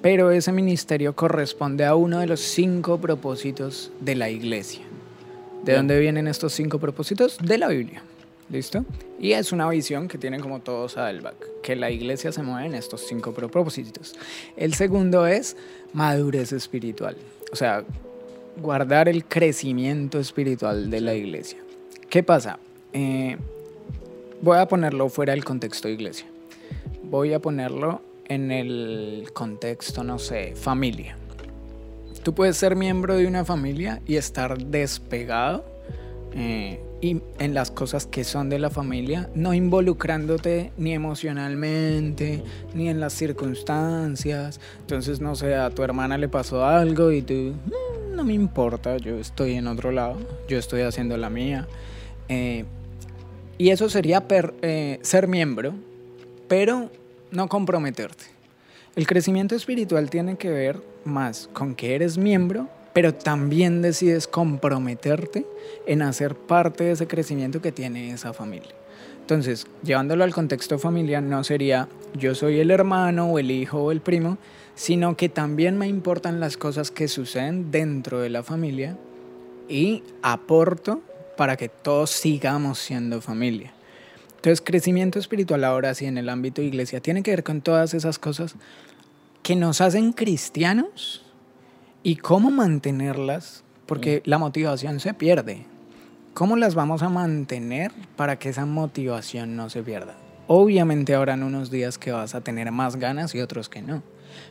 pero 0.04 0.30
ese 0.30 0.52
ministerio 0.52 1.16
corresponde 1.16 1.86
a 1.86 1.94
uno 1.94 2.18
de 2.18 2.26
los 2.26 2.40
cinco 2.40 2.98
propósitos 2.98 3.90
de 4.00 4.14
la 4.14 4.28
iglesia. 4.28 4.82
¿De 5.62 5.72
Bien. 5.72 5.76
dónde 5.78 5.98
vienen 5.98 6.28
estos 6.28 6.52
cinco 6.52 6.78
propósitos? 6.78 7.38
De 7.38 7.56
la 7.56 7.68
Biblia. 7.68 8.02
¿Listo? 8.50 8.84
Y 9.18 9.32
es 9.32 9.50
una 9.50 9.66
visión 9.66 10.06
que 10.06 10.18
tienen 10.18 10.42
como 10.42 10.60
todos 10.60 10.92
Salvac, 10.92 11.36
que 11.62 11.74
la 11.74 11.90
iglesia 11.90 12.32
se 12.32 12.42
mueve 12.42 12.66
en 12.66 12.74
estos 12.74 13.06
cinco 13.06 13.32
propósitos. 13.32 14.14
El 14.58 14.74
segundo 14.74 15.26
es 15.26 15.56
madurez 15.94 16.52
espiritual, 16.52 17.16
o 17.50 17.56
sea, 17.56 17.82
guardar 18.60 19.08
el 19.08 19.24
crecimiento 19.24 20.20
espiritual 20.20 20.90
de 20.90 21.00
la 21.00 21.14
iglesia. 21.14 21.60
¿Qué 22.10 22.22
pasa? 22.22 22.58
Eh, 22.92 23.38
voy 24.42 24.58
a 24.58 24.68
ponerlo 24.68 25.08
fuera 25.08 25.32
del 25.32 25.46
contexto 25.46 25.88
de 25.88 25.94
iglesia. 25.94 26.26
voy 27.04 27.32
a 27.32 27.38
ponerlo 27.38 28.02
en 28.28 28.50
el 28.50 29.28
contexto, 29.32 30.04
no 30.04 30.18
sé, 30.18 30.54
familia. 30.56 31.16
Tú 32.22 32.34
puedes 32.34 32.56
ser 32.56 32.74
miembro 32.74 33.16
de 33.16 33.26
una 33.26 33.44
familia 33.44 34.00
y 34.06 34.16
estar 34.16 34.56
despegado 34.58 35.64
eh, 36.34 36.80
y 37.02 37.20
en 37.38 37.52
las 37.52 37.70
cosas 37.70 38.06
que 38.06 38.24
son 38.24 38.48
de 38.48 38.58
la 38.58 38.70
familia, 38.70 39.28
no 39.34 39.52
involucrándote 39.52 40.72
ni 40.78 40.94
emocionalmente, 40.94 42.42
ni 42.74 42.88
en 42.88 42.98
las 42.98 43.12
circunstancias. 43.12 44.58
Entonces, 44.80 45.20
no 45.20 45.36
sé, 45.36 45.54
a 45.54 45.68
tu 45.70 45.82
hermana 45.82 46.16
le 46.16 46.28
pasó 46.28 46.64
algo 46.64 47.12
y 47.12 47.20
tú, 47.20 47.34
"Mm, 47.34 48.16
no 48.16 48.24
me 48.24 48.32
importa, 48.32 48.96
yo 48.96 49.18
estoy 49.18 49.52
en 49.52 49.66
otro 49.66 49.92
lado, 49.92 50.16
yo 50.48 50.58
estoy 50.58 50.80
haciendo 50.80 51.16
la 51.18 51.28
mía. 51.28 51.68
Eh, 52.28 52.64
y 53.58 53.68
eso 53.68 53.88
sería 53.90 54.24
eh, 54.30 54.98
ser 55.02 55.28
miembro, 55.28 55.74
pero 56.48 56.90
no 57.34 57.48
comprometerte. 57.48 58.24
El 58.96 59.06
crecimiento 59.06 59.54
espiritual 59.54 60.08
tiene 60.08 60.36
que 60.36 60.50
ver 60.50 60.80
más 61.04 61.48
con 61.52 61.74
que 61.74 61.94
eres 61.94 62.16
miembro, 62.16 62.68
pero 62.92 63.12
también 63.12 63.82
decides 63.82 64.28
comprometerte 64.28 65.44
en 65.86 66.02
hacer 66.02 66.36
parte 66.36 66.84
de 66.84 66.92
ese 66.92 67.08
crecimiento 67.08 67.60
que 67.60 67.72
tiene 67.72 68.12
esa 68.12 68.32
familia. 68.32 68.70
Entonces, 69.20 69.66
llevándolo 69.82 70.22
al 70.22 70.32
contexto 70.32 70.78
familiar, 70.78 71.22
no 71.22 71.42
sería 71.42 71.88
yo 72.14 72.34
soy 72.34 72.60
el 72.60 72.70
hermano 72.70 73.32
o 73.32 73.38
el 73.38 73.50
hijo 73.50 73.82
o 73.82 73.90
el 73.90 74.00
primo, 74.00 74.38
sino 74.76 75.16
que 75.16 75.28
también 75.28 75.76
me 75.76 75.88
importan 75.88 76.40
las 76.40 76.56
cosas 76.56 76.90
que 76.90 77.08
suceden 77.08 77.70
dentro 77.70 78.20
de 78.20 78.30
la 78.30 78.42
familia 78.42 78.96
y 79.68 80.02
aporto 80.22 81.02
para 81.36 81.56
que 81.56 81.68
todos 81.68 82.10
sigamos 82.10 82.78
siendo 82.78 83.20
familia. 83.20 83.73
Entonces, 84.44 84.62
crecimiento 84.62 85.18
espiritual 85.18 85.64
ahora 85.64 85.94
sí 85.94 86.04
en 86.04 86.18
el 86.18 86.28
ámbito 86.28 86.60
de 86.60 86.68
iglesia 86.68 87.00
tiene 87.00 87.22
que 87.22 87.30
ver 87.30 87.44
con 87.44 87.62
todas 87.62 87.94
esas 87.94 88.18
cosas 88.18 88.56
que 89.42 89.56
nos 89.56 89.80
hacen 89.80 90.12
cristianos 90.12 91.24
y 92.02 92.16
cómo 92.16 92.50
mantenerlas, 92.50 93.64
porque 93.86 94.20
la 94.26 94.36
motivación 94.36 95.00
se 95.00 95.14
pierde. 95.14 95.64
¿Cómo 96.34 96.58
las 96.58 96.74
vamos 96.74 97.02
a 97.02 97.08
mantener 97.08 97.90
para 98.16 98.38
que 98.38 98.50
esa 98.50 98.66
motivación 98.66 99.56
no 99.56 99.70
se 99.70 99.82
pierda? 99.82 100.14
Obviamente 100.46 101.14
habrán 101.14 101.42
unos 101.42 101.70
días 101.70 101.96
que 101.96 102.12
vas 102.12 102.34
a 102.34 102.42
tener 102.42 102.70
más 102.70 102.96
ganas 102.96 103.34
y 103.34 103.40
otros 103.40 103.70
que 103.70 103.80
no. 103.80 104.02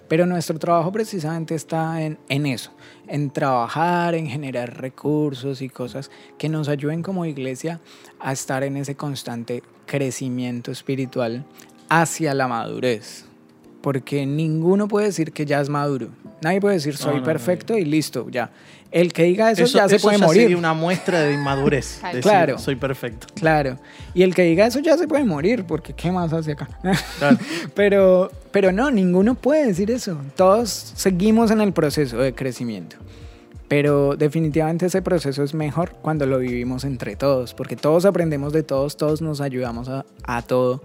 Pero 0.07 0.25
nuestro 0.25 0.57
trabajo 0.57 0.91
precisamente 0.91 1.53
está 1.53 2.01
en, 2.01 2.17
en 2.29 2.47
eso, 2.47 2.71
en 3.07 3.29
trabajar, 3.29 4.15
en 4.15 4.25
generar 4.25 4.75
recursos 4.75 5.61
y 5.61 5.69
cosas 5.69 6.09
que 6.39 6.49
nos 6.49 6.67
ayuden 6.67 7.03
como 7.03 7.27
iglesia 7.27 7.79
a 8.19 8.31
estar 8.31 8.63
en 8.63 8.77
ese 8.77 8.95
constante 8.95 9.61
crecimiento 9.85 10.71
espiritual 10.71 11.45
hacia 11.89 12.33
la 12.33 12.47
madurez. 12.47 13.25
Porque 13.81 14.25
ninguno 14.25 14.87
puede 14.87 15.07
decir 15.07 15.33
que 15.33 15.45
ya 15.45 15.59
es 15.59 15.67
maduro. 15.69 16.07
Nadie 16.41 16.61
puede 16.61 16.75
decir 16.75 16.95
soy 16.95 17.15
No, 17.15 17.19
no, 17.19 17.25
perfecto 17.25 17.77
y 17.77 17.83
listo, 17.85 18.29
ya. 18.29 18.49
El 18.91 19.11
que 19.11 19.23
diga 19.23 19.49
eso, 19.51 19.63
Eso, 19.63 19.77
ya 19.77 19.89
se 19.89 19.95
eso 19.95 20.07
puede 20.07 20.19
ya 20.19 20.25
morir. 20.25 20.41
sería 20.43 20.57
una 20.57 20.73
muestra 20.73 21.21
de 21.21 21.33
inmadurez. 21.33 21.97
Claro. 21.99 22.15
decir, 22.15 22.21
Claro. 22.21 22.59
Soy 22.59 22.75
perfecto. 22.75 23.27
Claro. 23.33 23.79
Y 24.13 24.21
el 24.23 24.33
que 24.35 24.43
diga 24.43 24.67
eso 24.67 24.79
ya 24.79 24.97
se 24.97 25.07
puede 25.07 25.25
morir, 25.25 25.65
porque 25.65 25.93
¿qué 25.93 26.11
más 26.11 26.31
hace 26.31 26.53
acá? 26.53 26.69
Claro. 27.17 27.37
pero, 27.75 28.31
pero 28.51 28.71
no, 28.71 28.89
ninguno 28.91 29.35
puede 29.35 29.67
decir 29.67 29.91
eso. 29.91 30.17
Todos 30.35 30.69
seguimos 30.95 31.51
en 31.51 31.59
el 31.59 31.73
proceso 31.73 32.17
de 32.17 32.33
crecimiento. 32.33 32.97
Pero 33.67 34.15
definitivamente 34.15 34.85
ese 34.85 35.01
proceso 35.01 35.43
es 35.43 35.53
mejor 35.53 35.95
cuando 36.01 36.25
lo 36.25 36.39
vivimos 36.39 36.83
entre 36.83 37.15
todos, 37.15 37.53
porque 37.53 37.75
todos 37.75 38.05
aprendemos 38.05 38.53
de 38.53 38.63
todos, 38.63 38.97
todos 38.97 39.21
nos 39.21 39.41
ayudamos 39.41 39.89
a, 39.89 40.05
a 40.23 40.41
todo. 40.41 40.81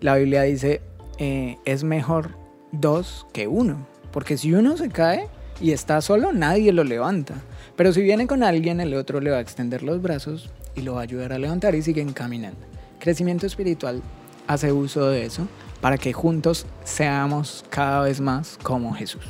La 0.00 0.16
Biblia 0.16 0.42
dice, 0.42 0.80
eh, 1.18 1.56
es 1.64 1.82
mejor 1.84 2.36
dos 2.70 3.26
que 3.32 3.48
uno, 3.48 3.86
porque 4.12 4.36
si 4.36 4.54
uno 4.54 4.76
se 4.76 4.88
cae 4.88 5.28
y 5.60 5.72
está 5.72 6.00
solo, 6.00 6.32
nadie 6.32 6.72
lo 6.72 6.84
levanta. 6.84 7.34
Pero 7.76 7.92
si 7.92 8.02
viene 8.02 8.26
con 8.26 8.42
alguien, 8.42 8.80
el 8.80 8.94
otro 8.94 9.20
le 9.20 9.30
va 9.30 9.38
a 9.38 9.40
extender 9.40 9.82
los 9.82 10.00
brazos 10.00 10.50
y 10.76 10.82
lo 10.82 10.94
va 10.94 11.00
a 11.00 11.04
ayudar 11.04 11.32
a 11.32 11.38
levantar 11.38 11.74
y 11.74 11.82
siguen 11.82 12.12
caminando. 12.12 12.60
Crecimiento 13.00 13.46
espiritual 13.46 14.02
hace 14.46 14.72
uso 14.72 15.08
de 15.08 15.24
eso 15.24 15.46
para 15.80 15.98
que 15.98 16.12
juntos 16.12 16.66
seamos 16.84 17.64
cada 17.70 18.02
vez 18.02 18.20
más 18.20 18.58
como 18.62 18.94
Jesús. 18.94 19.24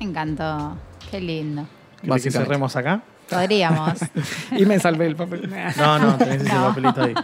Me 0.00 0.06
encantó. 0.06 0.76
Qué 1.10 1.20
lindo. 1.20 1.66
¿Querés 2.02 2.22
que 2.22 2.30
cerremos 2.30 2.76
acá? 2.76 3.02
Podríamos. 3.30 3.98
Y 4.56 4.64
me 4.66 4.78
salvé 4.78 5.06
el 5.06 5.16
papel. 5.16 5.50
No, 5.76 5.98
no, 5.98 6.16
tenés 6.16 6.42
ese 6.42 6.52
No. 6.54 6.68
papelito 6.68 7.02
ahí. 7.02 7.14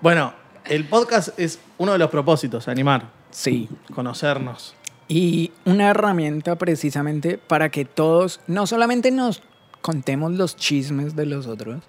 Bueno, 0.00 0.32
el 0.64 0.84
podcast 0.84 1.38
es 1.38 1.58
uno 1.78 1.92
de 1.92 1.98
los 1.98 2.10
propósitos, 2.10 2.68
animar, 2.68 3.10
Sí. 3.30 3.68
conocernos. 3.94 4.74
Y 5.08 5.52
una 5.64 5.88
herramienta 5.90 6.56
precisamente 6.56 7.38
para 7.38 7.70
que 7.70 7.84
todos 7.84 8.40
no 8.46 8.66
solamente 8.66 9.10
nos 9.10 9.42
contemos 9.80 10.32
los 10.32 10.56
chismes 10.56 11.16
de 11.16 11.24
los 11.24 11.46
otros, 11.46 11.82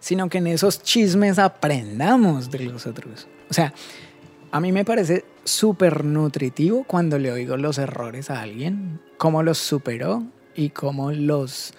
sino 0.00 0.28
que 0.28 0.38
en 0.38 0.48
esos 0.48 0.82
chismes 0.82 1.38
aprendamos 1.38 2.50
de 2.50 2.60
los 2.60 2.86
otros. 2.86 3.26
O 3.50 3.54
sea, 3.54 3.72
a 4.52 4.60
mí 4.60 4.72
me 4.72 4.84
parece 4.84 5.24
súper 5.44 6.04
nutritivo 6.04 6.84
cuando 6.84 7.18
le 7.18 7.32
oigo 7.32 7.56
los 7.56 7.78
errores 7.78 8.30
a 8.30 8.42
alguien, 8.42 9.00
cómo 9.16 9.42
los 9.42 9.56
superó 9.58 10.24
y 10.56 10.70
cómo 10.70 11.12
los, 11.12 11.74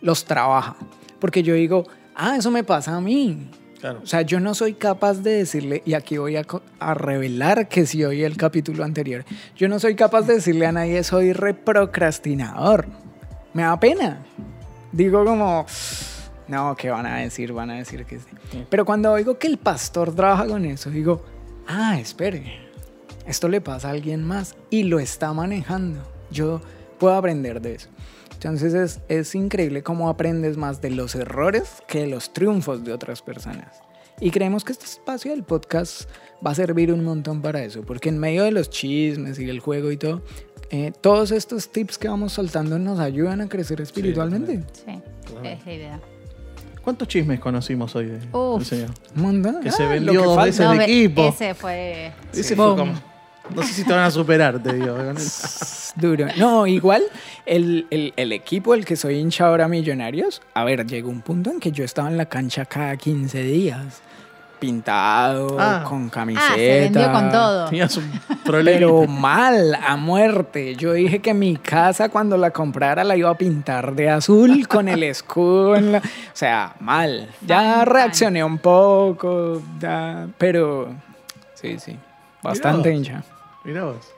los 0.00 0.24
trabaja. 0.24 0.76
Porque 1.20 1.42
yo 1.42 1.54
digo, 1.54 1.86
ah, 2.14 2.36
eso 2.36 2.50
me 2.50 2.64
pasa 2.64 2.96
a 2.96 3.00
mí. 3.00 3.50
Claro. 3.80 4.00
O 4.02 4.06
sea, 4.06 4.22
yo 4.22 4.40
no 4.40 4.54
soy 4.54 4.74
capaz 4.74 5.22
de 5.22 5.32
decirle, 5.32 5.82
y 5.86 5.94
aquí 5.94 6.18
voy 6.18 6.36
a, 6.36 6.44
a 6.80 6.94
revelar 6.94 7.68
que 7.68 7.86
si 7.86 8.04
oí 8.04 8.24
el 8.24 8.36
capítulo 8.36 8.84
anterior, 8.84 9.24
yo 9.56 9.68
no 9.68 9.78
soy 9.78 9.94
capaz 9.94 10.22
de 10.22 10.34
decirle 10.34 10.66
a 10.66 10.72
nadie 10.72 11.02
soy 11.04 11.32
reprocrastinador. 11.32 12.86
Me 13.54 13.62
da 13.62 13.78
pena. 13.78 14.24
Digo 14.90 15.24
como, 15.24 15.64
no, 16.48 16.74
¿qué 16.76 16.90
van 16.90 17.06
a 17.06 17.18
decir? 17.18 17.52
Van 17.52 17.70
a 17.70 17.76
decir 17.76 18.04
que 18.04 18.18
sí. 18.18 18.26
Pero 18.68 18.84
cuando 18.84 19.12
oigo 19.12 19.38
que 19.38 19.46
el 19.46 19.58
pastor 19.58 20.14
trabaja 20.14 20.46
con 20.46 20.64
eso, 20.64 20.90
digo, 20.90 21.24
ah, 21.66 21.98
espere, 22.00 22.68
esto 23.26 23.48
le 23.48 23.60
pasa 23.60 23.88
a 23.88 23.90
alguien 23.92 24.24
más 24.24 24.56
y 24.70 24.84
lo 24.84 24.98
está 24.98 25.32
manejando. 25.34 26.02
Yo 26.30 26.60
puedo 26.98 27.14
aprender 27.14 27.60
de 27.60 27.74
eso. 27.74 27.88
Entonces 28.38 28.72
es, 28.74 29.00
es 29.08 29.34
increíble 29.34 29.82
cómo 29.82 30.08
aprendes 30.08 30.56
más 30.56 30.80
de 30.80 30.90
los 30.90 31.14
errores 31.16 31.82
que 31.88 32.00
de 32.02 32.06
los 32.06 32.32
triunfos 32.32 32.84
de 32.84 32.92
otras 32.92 33.20
personas. 33.20 33.80
Y 34.20 34.30
creemos 34.30 34.64
que 34.64 34.72
este 34.72 34.84
espacio 34.84 35.32
del 35.32 35.42
podcast 35.42 36.08
va 36.44 36.52
a 36.52 36.54
servir 36.54 36.92
un 36.92 37.04
montón 37.04 37.42
para 37.42 37.62
eso, 37.64 37.82
porque 37.82 38.08
en 38.08 38.18
medio 38.18 38.44
de 38.44 38.52
los 38.52 38.70
chismes 38.70 39.38
y 39.40 39.48
el 39.48 39.58
juego 39.60 39.90
y 39.90 39.96
todo, 39.96 40.22
eh, 40.70 40.92
todos 41.00 41.32
estos 41.32 41.70
tips 41.70 41.98
que 41.98 42.08
vamos 42.08 42.32
soltando 42.32 42.78
nos 42.78 43.00
ayudan 43.00 43.40
a 43.40 43.48
crecer 43.48 43.80
espiritualmente. 43.80 44.60
Sí, 44.72 45.00
es 45.44 45.64
la 45.66 45.72
idea. 45.72 46.00
¿Cuántos 46.82 47.08
chismes 47.08 47.38
conocimos 47.40 47.94
hoy 47.96 48.06
de- 48.06 48.20
Uf. 48.36 48.64
señor? 48.64 48.90
Un 49.16 49.22
montón. 49.22 49.60
Que 49.62 49.70
se 49.72 49.82
Ah, 49.82 49.88
vendió 49.88 50.14
lo 50.14 50.20
que 50.20 50.26
dos 50.26 50.44
veces. 50.44 50.68
ve- 50.70 50.84
equipo. 50.84 51.28
Ese 51.28 51.54
fue. 51.54 52.12
Ese 52.32 52.42
Sí. 52.44 52.54
fue 52.54 52.76
como- 52.76 52.92
No 53.54 53.62
sé 53.62 53.72
si 53.72 53.84
te 53.84 53.92
van 53.92 54.04
a 54.04 54.10
superar, 54.10 54.62
te 54.62 54.72
digo. 54.74 54.96
el- 54.98 55.16
Duro. 55.96 56.26
No, 56.36 56.66
igual 56.66 57.02
el, 57.46 57.86
el- 57.90 58.12
el 58.16 58.32
equipo 58.32 58.72
del 58.72 58.84
que 58.84 58.94
soy 58.96 59.16
hincha 59.16 59.46
ahora 59.46 59.66
Millonarios, 59.68 60.42
a 60.54 60.64
ver, 60.64 60.86
llegó 60.86 61.08
un 61.10 61.22
punto 61.22 61.50
en 61.50 61.58
que 61.60 61.72
yo 61.72 61.84
estaba 61.84 62.08
en 62.08 62.16
la 62.16 62.26
cancha 62.26 62.64
cada 62.66 62.96
15 62.96 63.42
días, 63.42 64.00
pintado, 64.60 65.56
Ah. 65.58 65.84
con 65.88 66.08
camiseta. 66.08 66.46
Ah, 66.52 66.56
se 66.56 66.80
vendió 66.80 67.12
con 67.12 67.30
todo. 67.30 67.64
Tenías 67.66 67.96
un 67.96 68.10
problema. 68.44 68.76
Pero 68.78 69.06
mal, 69.06 69.74
a 69.74 69.96
muerte. 69.96 70.74
Yo 70.76 70.92
dije 70.92 71.20
que 71.20 71.32
mi 71.32 71.56
casa 71.56 72.08
cuando 72.08 72.36
la 72.36 72.50
comprara 72.50 73.02
la 73.04 73.16
iba 73.16 73.30
a 73.30 73.34
pintar 73.36 73.94
de 73.94 74.10
azul 74.10 74.66
con 74.68 74.88
el 74.88 75.02
escudo 75.04 75.74
en 75.76 75.92
la... 75.92 75.98
O 75.98 76.02
sea, 76.32 76.74
mal. 76.80 77.28
Ya 77.46 77.84
reaccioné 77.84 78.42
un 78.44 78.58
poco, 78.58 79.62
ya, 79.80 80.26
pero 80.38 80.88
sí, 81.54 81.78
sí. 81.78 81.96
Bastante 82.42 82.92
hincha. 82.92 83.22
Mirá 83.64 83.84
vos. 83.84 84.12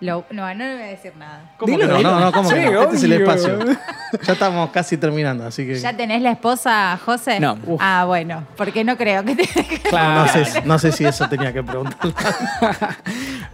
Lo- 0.00 0.24
no, 0.30 0.46
no 0.54 0.64
le 0.64 0.74
voy 0.74 0.82
a 0.82 0.86
decir 0.86 1.12
nada. 1.18 1.54
¿Cómo 1.58 1.72
Dilo, 1.74 1.86
que 1.86 1.92
no? 1.92 1.98
dilo. 1.98 2.10
No, 2.10 2.20
no, 2.20 2.32
¿cómo 2.32 2.48
que 2.48 2.54
Sí, 2.56 2.70
no? 2.72 2.82
Este 2.84 2.96
es 2.96 3.02
el 3.02 3.12
obvio. 3.12 3.30
espacio. 3.32 3.58
Ya 4.26 4.32
estamos 4.32 4.70
casi 4.70 4.96
terminando, 4.96 5.46
así 5.46 5.64
que. 5.64 5.78
¿Ya 5.78 5.96
tenés 5.96 6.20
la 6.22 6.32
esposa, 6.32 6.98
José? 7.04 7.38
No. 7.38 7.56
Uf. 7.64 7.80
Ah, 7.80 8.04
bueno, 8.08 8.44
porque 8.56 8.82
no 8.82 8.96
creo 8.96 9.24
que 9.24 9.36
te... 9.36 9.46
Claro. 9.88 10.22
No 10.22 10.28
sé, 10.44 10.62
no 10.64 10.78
sé 10.80 10.90
si 10.90 11.04
eso 11.04 11.28
tenía 11.28 11.52
que 11.52 11.62
preguntar. 11.62 11.96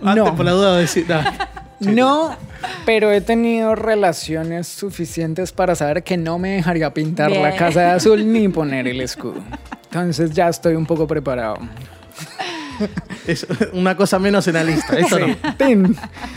Antes 0.03 0.25
No. 0.25 0.35
por 0.37 0.45
la 0.47 0.53
duda 0.53 0.75
de 0.77 0.81
decir. 0.83 1.07
No. 1.09 1.93
No, 1.93 2.37
pero 2.87 3.11
he 3.13 3.21
tenido 3.21 3.75
relaciones 3.75 4.67
suficientes 4.67 5.53
para 5.53 5.75
saber 5.75 6.03
que 6.05 6.17
no 6.17 6.39
me 6.39 6.53
dejaría 6.53 6.95
pintar 6.95 7.31
la 7.31 7.49
Bien. 7.49 7.57
casa 7.59 7.81
de 7.81 7.91
azul 7.91 8.33
ni 8.33 8.49
poner 8.49 8.89
el 8.89 9.03
escudo. 9.03 9.43
Entonces 9.91 10.31
ya 10.31 10.49
estoy 10.49 10.75
un 10.75 10.87
poco 10.87 11.07
preparado. 11.07 11.59
Es 13.27 13.47
una 13.73 13.97
cosa 13.97 14.19
menos 14.19 14.47
en 14.49 14.55
la 14.55 14.65
lista. 14.65 14.99
Esto 14.99 15.19
no. 15.19 15.27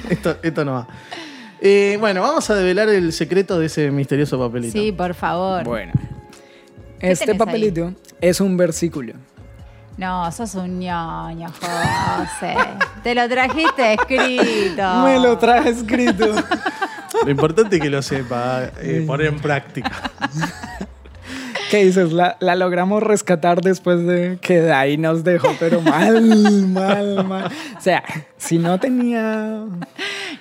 Esto, 0.10 0.38
esto 0.42 0.66
no 0.66 0.74
va. 0.74 0.88
Eh, 1.62 1.98
bueno, 2.00 2.22
vamos 2.22 2.50
a 2.50 2.56
develar 2.56 2.90
el 2.90 3.12
secreto 3.12 3.60
de 3.60 3.68
ese 3.68 3.92
misterioso 3.92 4.40
papelito. 4.40 4.72
Sí, 4.72 4.92
por 4.92 5.14
favor. 5.14 5.64
Bueno, 5.66 5.92
¿Qué 7.00 7.12
este 7.12 7.26
tenés 7.26 7.40
papelito 7.40 7.94
es 8.22 8.42
un 8.42 8.58
versículo 8.58 9.14
No, 9.98 10.32
sos 10.32 10.56
un 10.56 10.80
ñoño, 10.80 11.50
José. 11.50 12.56
Te 13.04 13.14
lo 13.14 13.28
trajiste 13.28 13.94
escrito. 13.94 14.84
Me 15.04 15.20
lo 15.20 15.38
traje 15.38 15.70
escrito. 15.70 16.34
Lo 17.24 17.30
importante 17.30 17.76
es 17.76 17.82
que 17.82 17.90
lo 17.90 18.02
sepa, 18.02 18.72
eh, 18.82 19.04
poner 19.06 19.28
en 19.28 19.40
práctica. 19.40 19.92
¿Qué 21.70 21.86
dices? 21.86 22.12
La, 22.12 22.36
la 22.40 22.56
logramos 22.56 23.04
rescatar 23.04 23.62
después 23.62 24.04
de 24.06 24.40
que 24.42 24.60
de 24.62 24.74
ahí 24.74 24.98
nos 24.98 25.24
dejó, 25.24 25.56
pero 25.60 25.82
mal, 25.82 26.22
mal, 26.68 27.24
mal. 27.28 27.52
O 27.78 27.82
sea, 27.82 28.04
si 28.38 28.58
no 28.58 28.80
tenía. 28.80 29.66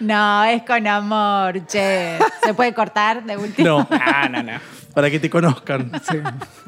No, 0.01 0.45
es 0.45 0.62
con 0.62 0.87
amor, 0.87 1.67
che. 1.67 2.17
¿Se 2.43 2.55
puede 2.55 2.73
cortar 2.73 3.25
de 3.25 3.37
último? 3.37 3.69
No, 3.69 3.88
Ah, 3.91 4.29
no, 4.31 4.43
no. 4.43 4.53
para 4.95 5.11
que 5.11 5.21
te 5.21 5.29
conozcan. 5.29 5.93
Sí. 6.11 6.19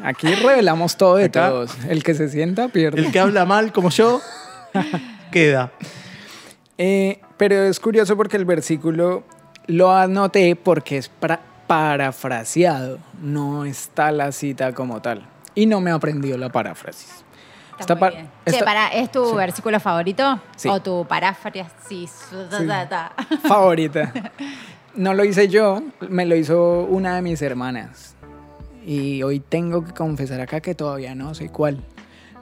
Aquí 0.03 0.27
revelamos 0.35 0.97
todo 0.97 1.17
de 1.17 1.25
Acá- 1.27 1.49
todos. 1.49 1.73
El 1.89 2.03
que 2.03 2.15
se 2.15 2.29
sienta 2.29 2.69
pierde. 2.69 3.01
El 3.01 3.13
que 3.13 3.19
habla 3.21 3.45
mal 3.47 3.73
como 3.73 3.89
yo, 3.91 4.21
queda. 5.33 5.73
Eh, 6.77 7.21
pero 7.37 7.55
es 7.65 7.81
curioso 7.81 8.17
porque 8.17 8.37
el 8.37 8.45
versículo 8.45 9.25
lo 9.67 9.95
anoté 9.95 10.57
porque 10.57 10.97
es 10.99 11.11
pra- 11.21 11.41
parafraseado, 11.71 12.99
no 13.23 13.65
está 13.65 14.11
la 14.11 14.33
cita 14.33 14.73
como 14.75 15.01
tal. 15.01 15.27
Y 15.55 15.67
no 15.67 15.81
me 15.81 15.91
aprendió 15.93 16.37
la 16.37 16.49
paráfrasis. 16.49 17.25
Está 17.79 17.95
muy 17.95 18.01
pa- 18.01 18.11
bien. 18.11 18.29
esta- 18.45 18.59
Che, 18.59 18.65
pará, 18.65 18.89
¿es 18.89 19.11
tu 19.13 19.25
Sí. 19.25 19.35
versículo 19.37 19.79
favorito? 19.81 20.41
Sí. 20.57 20.69
¿O 20.69 20.81
tu 20.81 21.07
paráfrasis? 21.07 21.67
Ta, 22.51 22.67
ta, 22.67 22.89
ta. 22.89 23.13
favorita. 23.49 24.13
No 24.93 25.15
lo 25.15 25.25
hice 25.25 25.47
yo, 25.47 25.81
me 26.09 26.27
lo 26.27 26.35
hizo 26.35 26.81
una 26.81 27.15
de 27.15 27.23
mis 27.23 27.41
hermanas. 27.43 28.17
Y 28.85 29.23
hoy 29.23 29.39
tengo 29.39 29.85
que 29.85 29.93
confesar 29.93 30.41
acá 30.41 30.61
que 30.61 30.75
todavía 30.75 31.15
no 31.15 31.33
sé 31.33 31.49
cuál. 31.49 31.79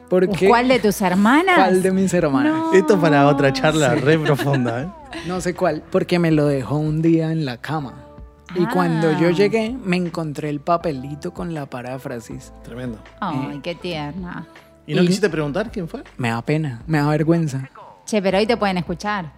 Porque, 0.08 0.48
¿Cuál 0.48 0.68
de 0.68 0.78
tus 0.78 1.02
hermanas? 1.02 1.56
¿Cuál 1.56 1.82
de 1.82 1.90
mis 1.92 2.14
hermanas? 2.14 2.54
No. 2.54 2.72
Esto 2.72 2.94
es 2.94 3.00
para 3.00 3.26
otra 3.28 3.52
charla 3.52 3.94
re 3.96 4.18
profunda, 4.18 4.80
¿eh? 4.80 4.88
No 5.26 5.42
sé 5.42 5.52
cuál, 5.54 5.82
porque 5.90 6.18
me 6.18 6.30
lo 6.30 6.46
dejó 6.46 6.76
un 6.78 7.02
día 7.02 7.30
en 7.32 7.44
la 7.44 7.58
cama. 7.58 8.06
Y 8.54 8.64
Ah. 8.64 8.70
cuando 8.72 9.12
yo 9.18 9.30
llegué, 9.30 9.76
me 9.84 9.96
encontré 9.96 10.48
el 10.48 10.60
papelito 10.60 11.32
con 11.34 11.52
la 11.54 11.66
paráfrasis. 11.66 12.52
Tremendo. 12.64 12.98
Ay, 13.20 13.60
qué 13.62 13.74
tierna. 13.74 14.46
¿Y 14.86 14.94
no 14.94 15.02
Y- 15.02 15.06
quisiste 15.06 15.28
preguntar 15.28 15.70
quién 15.70 15.86
fue? 15.88 16.02
Me 16.16 16.30
da 16.30 16.40
pena, 16.42 16.82
me 16.86 16.98
da 16.98 17.08
vergüenza. 17.08 17.68
Che, 18.06 18.22
pero 18.22 18.38
hoy 18.38 18.46
te 18.46 18.56
pueden 18.56 18.78
escuchar. 18.78 19.32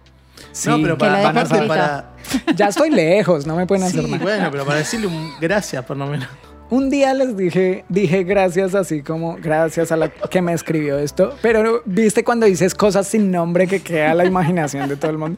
Sí, 0.53 0.69
no, 0.69 0.77
pero 0.81 0.97
Que 0.97 1.05
lo 1.05 1.11
para, 1.11 1.29
aparte 1.29 1.53
escrito. 1.55 1.67
para. 1.67 2.09
ya 2.55 2.67
estoy 2.67 2.89
lejos, 2.89 3.45
no 3.45 3.55
me 3.57 3.67
pueden 3.67 3.83
hacer 3.83 4.01
Sí, 4.05 4.11
nada. 4.11 4.23
bueno, 4.23 4.49
pero 4.51 4.65
para 4.65 4.79
decirle 4.79 5.07
un 5.07 5.31
gracias, 5.41 5.83
por 5.85 5.97
lo 5.97 6.07
menos. 6.07 6.27
Un 6.69 6.89
día 6.89 7.13
les 7.13 7.35
dije, 7.35 7.83
dije 7.89 8.23
gracias 8.23 8.73
así 8.75 9.03
como 9.03 9.35
gracias 9.35 9.91
a 9.91 9.97
la 9.97 10.07
que 10.07 10.41
me 10.41 10.53
escribió 10.53 10.97
esto, 10.99 11.35
pero 11.41 11.81
viste 11.85 12.23
cuando 12.23 12.45
dices 12.45 12.73
cosas 12.73 13.07
sin 13.07 13.29
nombre 13.29 13.67
que 13.67 13.81
queda 13.81 14.13
la 14.13 14.23
imaginación 14.23 14.87
de 14.87 14.95
todo 14.95 15.11
el 15.11 15.17
mundo. 15.17 15.37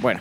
Bueno, 0.00 0.20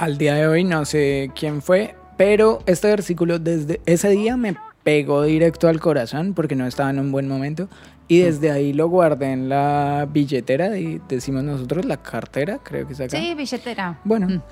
al 0.00 0.16
día 0.16 0.34
de 0.34 0.46
hoy 0.46 0.64
no 0.64 0.86
sé 0.86 1.30
quién 1.38 1.60
fue, 1.60 1.94
pero 2.16 2.60
este 2.64 2.88
versículo 2.88 3.38
desde 3.38 3.82
ese 3.84 4.08
día 4.08 4.34
me 4.38 4.56
pegó 4.82 5.24
directo 5.24 5.68
al 5.68 5.78
corazón 5.78 6.32
porque 6.32 6.56
no 6.56 6.66
estaba 6.66 6.88
en 6.88 6.98
un 7.00 7.12
buen 7.12 7.28
momento 7.28 7.68
y 8.08 8.20
desde 8.20 8.50
ahí 8.50 8.72
lo 8.72 8.88
guardé 8.88 9.30
en 9.32 9.50
la 9.50 10.08
billetera 10.10 10.78
y 10.78 11.02
decimos 11.06 11.44
nosotros 11.44 11.84
la 11.84 11.98
cartera, 11.98 12.58
creo 12.62 12.86
que 12.86 12.94
es 12.94 13.00
acá. 13.02 13.18
Sí, 13.18 13.34
billetera. 13.34 14.00
Bueno, 14.04 14.26
Mm. 14.28 14.42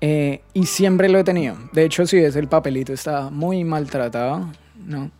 eh, 0.00 0.40
y 0.54 0.66
siempre 0.66 1.08
lo 1.08 1.20
he 1.20 1.24
tenido. 1.24 1.56
De 1.72 1.84
hecho, 1.84 2.04
si 2.04 2.20
ves 2.20 2.34
el 2.34 2.48
papelito, 2.48 2.92
está 2.92 3.30
muy 3.30 3.62
maltratado. 3.62 4.50
No, 4.84 5.12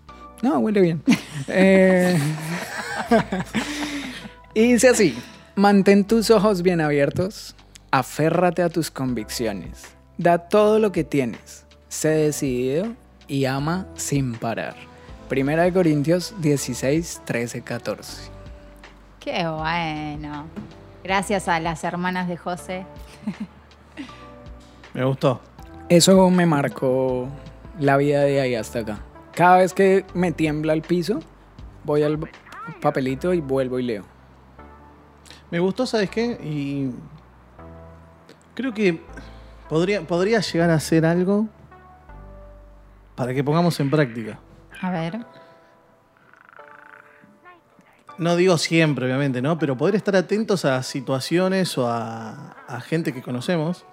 no, 0.43 0.59
huele 0.59 0.81
bien. 0.81 1.03
Eh, 1.49 2.19
y 4.55 4.73
dice 4.73 4.89
así: 4.89 5.17
mantén 5.55 6.05
tus 6.05 6.31
ojos 6.31 6.63
bien 6.63 6.81
abiertos, 6.81 7.55
aférrate 7.91 8.63
a 8.63 8.69
tus 8.69 8.91
convicciones, 8.91 9.85
da 10.19 10.39
todo 10.39 10.79
lo 10.79 10.93
que 10.93 11.05
tienes, 11.05 11.67
sé 11.89 12.09
decidido 12.09 12.87
y 13.29 13.45
ama 13.45 13.87
sin 13.95 14.35
parar. 14.35 14.75
Primera 15.29 15.65
de 15.65 15.73
Corintios 15.73 16.35
16, 16.41 17.23
13, 17.25 17.63
14. 17.63 18.31
Qué 19.21 19.47
bueno. 19.49 20.47
Gracias 21.03 21.49
a 21.49 21.59
las 21.61 21.83
hermanas 21.85 22.29
de 22.29 22.37
José. 22.37 22.87
Me 24.95 25.05
gustó. 25.05 25.41
Eso 25.89 26.31
me 26.31 26.47
marcó 26.47 27.29
la 27.79 27.97
vida 27.97 28.23
de 28.23 28.41
ahí 28.41 28.55
hasta 28.55 28.81
acá. 28.81 28.99
Cada 29.33 29.59
vez 29.59 29.75
que 29.75 30.05
me 30.15 30.33
tiembla 30.33 30.73
el 30.73 30.83
piso, 30.83 31.21
voy 31.85 32.03
al 32.03 32.19
papelito 32.81 33.35
y 33.35 33.41
vuelvo 33.41 33.79
y 33.79 33.83
leo. 33.83 34.05
Me 35.51 35.61
gustó, 35.61 35.87
¿sabes 35.87 36.11
qué? 36.11 36.39
Y 36.43 36.91
creo 38.57 38.75
que 38.75 39.01
podría, 39.69 40.05
podría 40.05 40.41
llegar 40.41 40.71
a 40.71 40.81
ser 40.81 41.07
algo 41.07 41.47
para 43.15 43.33
que 43.33 43.45
pongamos 43.45 43.79
en 43.79 43.91
práctica. 43.91 44.41
A 44.81 44.91
ver. 44.91 45.21
No 48.19 48.35
digo 48.35 48.57
siempre, 48.57 49.05
obviamente, 49.05 49.43
¿no? 49.43 49.59
Pero 49.59 49.77
poder 49.77 49.95
estar 49.95 50.17
atentos 50.17 50.65
a 50.65 50.83
situaciones 50.83 51.77
o 51.77 51.87
a, 51.87 52.57
a 52.67 52.81
gente 52.81 53.13
que 53.13 53.23
conocemos. 53.23 53.85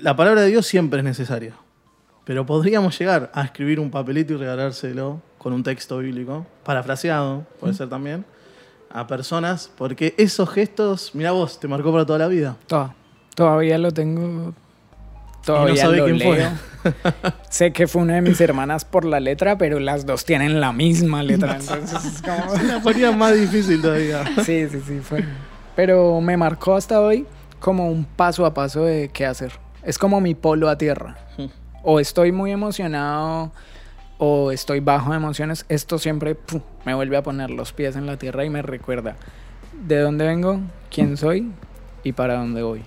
La 0.00 0.16
palabra 0.16 0.42
de 0.42 0.48
Dios 0.48 0.66
siempre 0.66 0.98
es 0.98 1.04
necesaria. 1.04 1.54
Pero 2.24 2.44
podríamos 2.44 2.98
llegar 2.98 3.30
a 3.32 3.44
escribir 3.44 3.78
un 3.78 3.92
papelito 3.92 4.34
y 4.34 4.36
regalárselo 4.36 5.22
con 5.38 5.52
un 5.52 5.62
texto 5.62 5.98
bíblico, 5.98 6.44
parafraseado, 6.64 7.46
puede 7.60 7.72
ser 7.72 7.88
también, 7.88 8.24
a 8.96 9.06
personas, 9.06 9.70
porque 9.76 10.14
esos 10.18 10.48
gestos, 10.50 11.10
mira 11.14 11.30
vos, 11.32 11.60
te 11.60 11.68
marcó 11.68 11.92
para 11.92 12.06
toda 12.06 12.18
la 12.18 12.28
vida. 12.28 12.56
Toda- 12.66 12.94
Todavía 13.34 13.76
lo 13.76 13.90
tengo. 13.92 14.54
Todavía 15.44 15.76
sabe 15.82 15.98
lo 15.98 16.04
quién 16.06 16.20
fue. 16.20 16.36
leo. 16.38 16.50
sé 17.50 17.72
que 17.72 17.86
fue 17.86 18.02
una 18.02 18.14
de 18.14 18.22
mis 18.22 18.40
hermanas 18.40 18.84
por 18.84 19.04
la 19.04 19.20
letra, 19.20 19.58
pero 19.58 19.78
las 19.78 20.06
dos 20.06 20.24
tienen 20.24 20.60
la 20.60 20.72
misma 20.72 21.22
letra. 21.22 21.56
Entonces 21.60 22.04
es 22.04 22.22
como... 22.22 22.54
La 22.66 22.80
ponía 22.80 23.12
más 23.12 23.34
difícil 23.38 23.80
todavía. 23.82 24.24
Sí, 24.44 24.66
sí, 24.68 24.80
sí, 24.86 25.00
fue. 25.00 25.24
Pero 25.76 26.20
me 26.20 26.36
marcó 26.36 26.74
hasta 26.74 27.00
hoy 27.00 27.26
como 27.60 27.88
un 27.90 28.04
paso 28.04 28.46
a 28.46 28.54
paso 28.54 28.82
de 28.84 29.10
qué 29.12 29.26
hacer. 29.26 29.52
Es 29.82 29.98
como 29.98 30.20
mi 30.20 30.34
polo 30.34 30.68
a 30.68 30.78
tierra. 30.78 31.16
O 31.84 32.00
estoy 32.00 32.32
muy 32.32 32.50
emocionado 32.50 33.52
o 34.18 34.50
estoy 34.52 34.80
bajo 34.80 35.10
de 35.10 35.16
emociones. 35.16 35.64
Esto 35.68 35.98
siempre 35.98 36.36
me 36.84 36.94
vuelve 36.94 37.16
a 37.16 37.22
poner 37.22 37.50
los 37.50 37.72
pies 37.72 37.96
en 37.96 38.06
la 38.06 38.16
tierra 38.16 38.44
y 38.44 38.50
me 38.50 38.62
recuerda 38.62 39.16
de 39.72 40.00
dónde 40.00 40.26
vengo, 40.26 40.60
quién 40.90 41.16
soy 41.16 41.52
y 42.02 42.12
para 42.12 42.34
dónde 42.36 42.62
voy. 42.62 42.82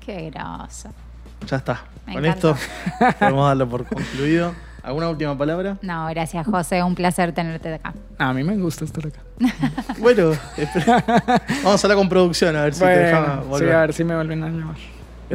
Qué 0.00 0.30
groso. 0.30 0.90
Ya 1.46 1.56
está. 1.56 1.82
Me 2.06 2.14
Con 2.14 2.24
encantó. 2.24 2.50
esto 2.52 3.16
podemos 3.18 3.46
darlo 3.48 3.68
por 3.68 3.84
concluido. 3.86 4.52
¿Alguna 4.82 5.08
última 5.08 5.36
palabra? 5.36 5.78
No, 5.80 6.06
gracias, 6.08 6.46
José. 6.46 6.82
Un 6.82 6.94
placer 6.94 7.32
tenerte 7.32 7.72
acá. 7.72 7.94
A 8.18 8.34
mí 8.34 8.44
me 8.44 8.54
gusta 8.58 8.84
estar 8.84 9.06
acá. 9.06 9.20
Bueno, 9.98 10.32
espera. 10.58 11.02
vamos 11.64 11.82
a 11.82 11.86
hablar 11.86 11.96
con 11.96 12.08
producción 12.10 12.54
a 12.54 12.64
ver 12.64 12.74
si 12.74 12.80
te 12.80 12.86
dejan 12.86 13.24
Bueno, 13.24 13.42
sí, 13.42 13.48
volver. 13.48 13.72
a 13.74 13.80
ver 13.80 13.92
si 13.94 14.04
me 14.04 14.14
vuelven 14.14 14.44
a 14.44 14.48
llamar. 14.48 14.76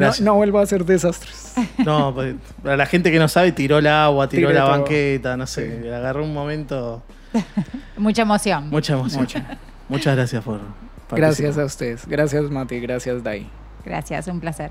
No, 0.00 0.06
Gracias. 0.06 0.24
no 0.24 0.34
vuelvo 0.34 0.58
a 0.58 0.62
hacer 0.62 0.84
desastres. 0.84 1.52
No, 1.84 2.12
pues, 2.14 2.34
para 2.62 2.76
la 2.76 2.86
gente 2.86 3.10
que 3.10 3.18
no 3.18 3.28
sabe, 3.28 3.52
tiró 3.52 3.78
el 3.78 3.86
agua, 3.86 4.28
tiró 4.28 4.48
Tiré 4.48 4.58
la 4.58 4.64
todo. 4.66 4.78
banqueta, 4.78 5.36
no 5.36 5.46
sé. 5.46 5.92
Agarró 5.94 6.24
un 6.24 6.32
momento. 6.32 7.02
Mucha 7.96 8.22
emoción. 8.22 8.68
Mucha 8.70 8.94
emoción. 8.94 9.26
Muchas 9.88 10.16
gracias 10.16 10.42
por 10.44 10.60
Gracias 11.10 11.54
participar. 11.56 11.62
a 11.62 11.66
ustedes. 11.66 12.06
Gracias, 12.06 12.50
Mati. 12.50 12.80
Gracias, 12.80 13.22
Dai. 13.22 13.48
Gracias, 13.84 14.26
un 14.28 14.40
placer. 14.40 14.70